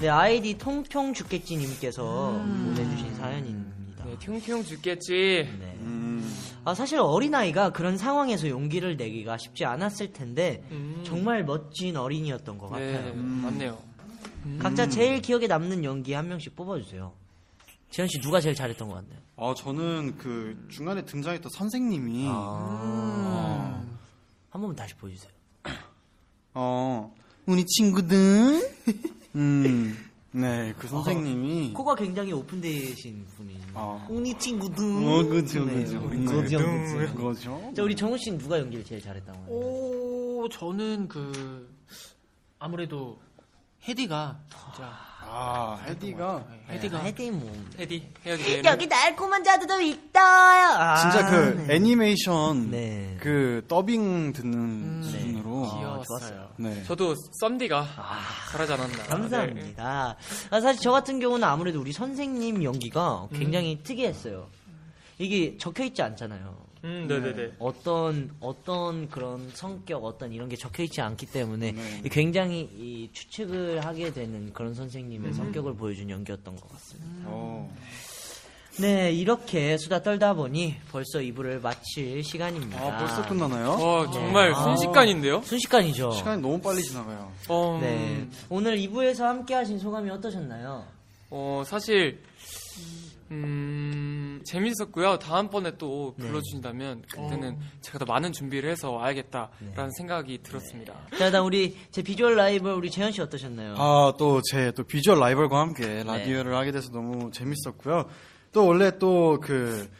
네, 0.00 0.08
아이디 0.08 0.58
통통 0.58 1.14
죽겠지님께서 1.14 2.30
음. 2.32 2.74
보내주신 2.76 3.14
사연입니다. 3.14 4.04
네, 4.04 4.16
퉁퉁 4.18 4.64
죽겠지. 4.64 5.48
네. 5.60 5.76
음. 5.80 6.28
아, 6.64 6.74
사실 6.74 6.98
어린아이가 6.98 7.70
그런 7.70 7.96
상황에서 7.96 8.48
용기를 8.48 8.96
내기가 8.96 9.38
쉽지 9.38 9.64
않았을 9.64 10.12
텐데, 10.12 10.64
음. 10.72 11.02
정말 11.04 11.44
멋진 11.44 11.96
어린이였던 11.96 12.58
것 12.58 12.76
네, 12.76 12.92
같아요. 12.92 13.14
맞네요. 13.14 13.78
각자 14.58 14.88
제일 14.88 15.22
기억에 15.22 15.46
남는 15.46 15.84
연기 15.84 16.12
한 16.12 16.28
명씩 16.28 16.54
뽑아주세요. 16.56 17.12
재현 17.90 18.08
씨 18.08 18.20
누가 18.20 18.40
제일 18.40 18.54
잘했던 18.54 18.88
것 18.88 18.94
같나요? 18.94 19.20
아, 19.36 19.54
저는 19.56 20.16
그 20.18 20.66
중간에 20.70 21.04
등장했던 21.04 21.50
선생님이 21.50 22.26
아. 22.28 23.82
한 24.50 24.60
번만 24.60 24.76
다시 24.76 24.94
보여주세요. 24.94 25.32
어, 26.54 27.12
우리 27.46 27.64
친구들. 27.66 28.74
음, 29.34 29.96
네, 30.30 30.72
그 30.78 30.86
선생님이. 30.86 31.72
코가 31.72 31.96
굉장히 31.96 32.32
오픈되신 32.32 33.26
분이. 33.36 33.56
어, 33.74 34.06
우리 34.08 34.36
친구들. 34.38 34.84
어, 34.84 35.24
그죠, 35.24 35.64
네, 35.64 35.82
그죠. 35.82 36.08
그죠, 36.08 37.14
그죠. 37.16 37.72
자, 37.74 37.82
우리 37.82 37.96
정우 37.96 38.16
씨는 38.16 38.38
누가 38.38 38.58
연기를 38.60 38.84
제일 38.84 39.00
잘했다고 39.02 39.38
하나요? 39.38 39.52
오, 39.52 40.48
저는 40.48 41.08
그 41.08 41.68
아무래도 42.60 43.20
헤디가 43.88 44.40
진짜 44.48 44.92
아, 45.26 45.78
헤디가. 45.86 46.44
헤디가 46.70 46.98
헤디 46.98 47.30
뭐. 47.30 47.52
헤디, 47.78 48.08
헤어지게. 48.24 48.62
여기 48.64 48.88
달콤한 48.88 49.42
자두도 49.44 49.80
있어요. 49.80 50.96
진짜 51.00 51.28
그 51.30 51.64
네. 51.66 51.74
애니메이션 51.76 52.70
네. 52.70 53.16
그 53.20 53.64
더빙 53.68 54.32
듣는 54.32 55.02
수준으로. 55.02 55.62
귀여웠어요. 55.74 56.50
네. 56.56 56.82
저도 56.84 57.14
썸디가 57.40 57.86
잘하지 58.52 58.72
않았나. 58.72 58.96
네. 58.96 59.08
감사합니다. 59.08 60.16
아, 60.50 60.60
사실 60.60 60.80
저 60.80 60.92
같은 60.92 61.18
경우는 61.20 61.46
아무래도 61.46 61.80
우리 61.80 61.92
선생님 61.92 62.62
연기가 62.62 63.26
굉장히 63.32 63.82
특이했어요. 63.82 64.46
이게 65.18 65.56
적혀 65.58 65.84
있지 65.84 66.02
않잖아요. 66.02 66.56
음, 66.84 67.06
네네네. 67.08 67.54
어떤 67.58 68.30
어떤 68.40 69.08
그런 69.08 69.50
성격 69.54 70.04
어떤 70.04 70.32
이런 70.32 70.48
게 70.48 70.56
적혀 70.56 70.82
있지 70.82 71.00
않기 71.00 71.26
때문에 71.26 71.72
네. 71.72 72.02
굉장히 72.10 72.60
이 72.60 73.08
추측을 73.12 73.84
하게 73.84 74.12
되는 74.12 74.52
그런 74.52 74.74
선생님의 74.74 75.32
성격을 75.32 75.74
보여준 75.76 76.10
연기였던 76.10 76.56
것 76.56 76.70
같습니다. 76.72 77.22
어. 77.24 77.74
네 78.80 79.12
이렇게 79.12 79.78
수다 79.78 80.02
떨다 80.02 80.34
보니 80.34 80.74
벌써 80.90 81.20
2부를 81.20 81.62
마칠 81.62 82.24
시간입니다. 82.24 82.78
아, 82.80 82.98
벌써 82.98 83.26
끝나나요? 83.28 83.70
어, 83.70 84.10
정말 84.10 84.52
아. 84.52 84.64
순식간인데요? 84.64 85.42
순식간이죠. 85.42 86.10
시간이 86.10 86.42
너무 86.42 86.60
빨리 86.60 86.82
지나가요. 86.82 87.32
어, 87.48 87.78
네 87.80 88.26
오늘 88.50 88.76
2부에서 88.78 89.22
함께 89.22 89.54
하신 89.54 89.78
소감이 89.78 90.10
어떠셨나요? 90.10 90.84
어, 91.30 91.62
사실, 91.66 92.20
음, 93.30 93.83
재밌었고요. 94.44 95.18
다음번에 95.18 95.76
또 95.78 96.14
네. 96.18 96.26
불러주신다면 96.26 97.02
그때는 97.10 97.58
제가 97.80 97.98
더 97.98 98.04
많은 98.04 98.32
준비를 98.32 98.70
해서 98.70 98.90
와야겠다라는 98.92 99.90
생각이 99.96 100.42
들었습니다. 100.42 100.94
자, 101.18 101.26
일단 101.26 101.42
우리 101.42 101.76
제 101.90 102.02
비주얼 102.02 102.36
라이벌 102.36 102.72
우리 102.74 102.90
재현 102.90 103.10
씨 103.12 103.20
어떠셨나요? 103.22 103.74
아, 103.78 104.12
또 104.18 104.40
제 104.42 104.70
또 104.72 104.84
비주얼 104.84 105.18
라이벌과 105.18 105.58
함께 105.60 106.02
라디오를 106.04 106.54
하게 106.56 106.72
돼서 106.72 106.90
너무 106.90 107.30
재밌었고요. 107.30 108.06
또 108.52 108.66
원래 108.66 108.98
또그 108.98 109.90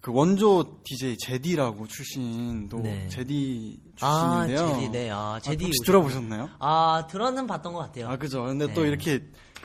그 0.00 0.10
원조 0.12 0.78
DJ 0.82 1.16
제디라고 1.18 1.86
출신 1.86 2.68
또 2.68 2.78
네. 2.80 3.06
제디 3.08 3.78
아, 4.00 4.44
출신인데요. 4.46 4.74
제디, 4.80 4.88
네. 4.90 5.10
아, 5.12 5.38
제디 5.40 5.64
혹시 5.66 5.78
오셨- 5.82 5.86
들어보셨나요? 5.86 6.48
아, 6.58 7.06
들어는 7.08 7.46
봤던 7.46 7.72
것 7.72 7.78
같아요. 7.78 8.08
아, 8.08 8.16
그죠. 8.16 8.42
근데 8.44 8.66
네. 8.66 8.74
또 8.74 8.84
이렇게 8.84 9.22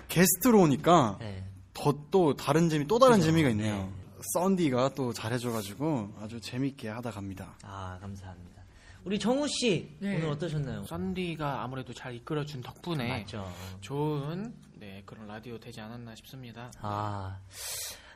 게스트로 0.09 0.61
오니까 0.61 1.17
네. 1.19 1.43
더또 1.73 2.35
다른 2.35 2.69
재미, 2.69 2.85
또 2.87 2.99
다른 2.99 3.19
재미가 3.19 3.49
있네요. 3.49 3.89
썬디가 4.33 4.93
또 4.95 5.13
잘해줘가지고 5.13 6.15
아주 6.19 6.39
재밌게 6.41 6.89
하다 6.89 7.11
갑니다. 7.11 7.57
아, 7.63 7.97
감사합니다. 8.01 8.63
우리 9.03 9.17
정우 9.19 9.47
씨 9.47 9.95
네. 9.99 10.17
오늘 10.17 10.29
어떠셨나요? 10.31 10.83
썬디가 10.85 11.63
아무래도 11.63 11.93
잘 11.93 12.13
이끌어준 12.15 12.61
덕분에 12.61 13.07
맞죠. 13.07 13.49
좋은 13.79 14.53
네 14.75 15.01
그런 15.05 15.27
라디오 15.27 15.57
되지 15.59 15.79
않았나 15.79 16.13
싶습니다. 16.15 16.71
아, 16.81 17.39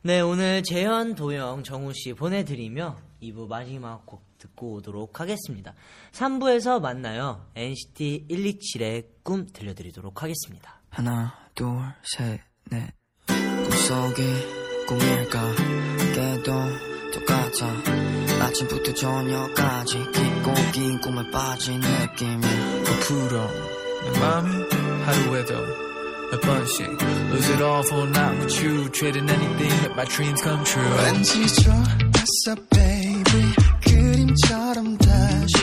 네 0.04 0.20
오늘 0.20 0.64
재현, 0.64 1.16
도영, 1.16 1.64
정우 1.64 1.94
씨 1.94 2.14
보내드리며 2.14 2.98
2부 3.22 3.48
마지막 3.48 4.06
곡 4.06 4.26
듣고 4.38 4.74
오도록 4.74 5.22
하겠습니다. 5.22 5.74
3부에서 6.12 6.82
만나요. 6.82 7.48
NCT 7.56 8.26
127의 8.30 9.06
꿈 9.24 9.48
들려드리도록 9.48 10.24
하겠습니다. 10.24 10.82
하나 10.90 11.34
둘 11.56 11.68
셋 12.04 12.42
넷 12.70 12.94
꿈속이 13.28 14.22
꿈일까 14.88 15.91
깨도 16.32 16.54
똑같아 17.14 18.46
아침부터 18.46 18.94
저녁까지 18.94 19.98
깊고 20.14 20.54
긴 20.72 21.02
꿈에 21.02 21.30
빠진 21.30 21.82
느낌이 21.82 22.42
부풀어 22.86 23.48
내 24.04 24.20
맘이 24.20 24.66
하루에도 25.06 25.54
몇 26.32 26.42
번씩 26.42 26.88
Lose 27.32 27.52
it 27.52 27.62
all 27.62 27.84
for 27.84 28.08
not 28.08 28.38
with 28.40 28.64
you 28.64 28.90
Trading 28.92 29.30
anything 29.30 29.72
let 29.84 29.92
my 29.92 30.06
dreams 30.06 30.42
come 30.42 30.64
true 30.64 30.98
왠지 31.04 31.48
좋았어 31.64 32.56
baby 32.70 33.54
그림처럼 33.86 34.98
다시 34.98 35.58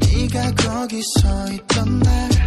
네가 0.00 0.50
거기 0.56 1.00
서 1.20 1.52
있던 1.52 2.00
날 2.00 2.37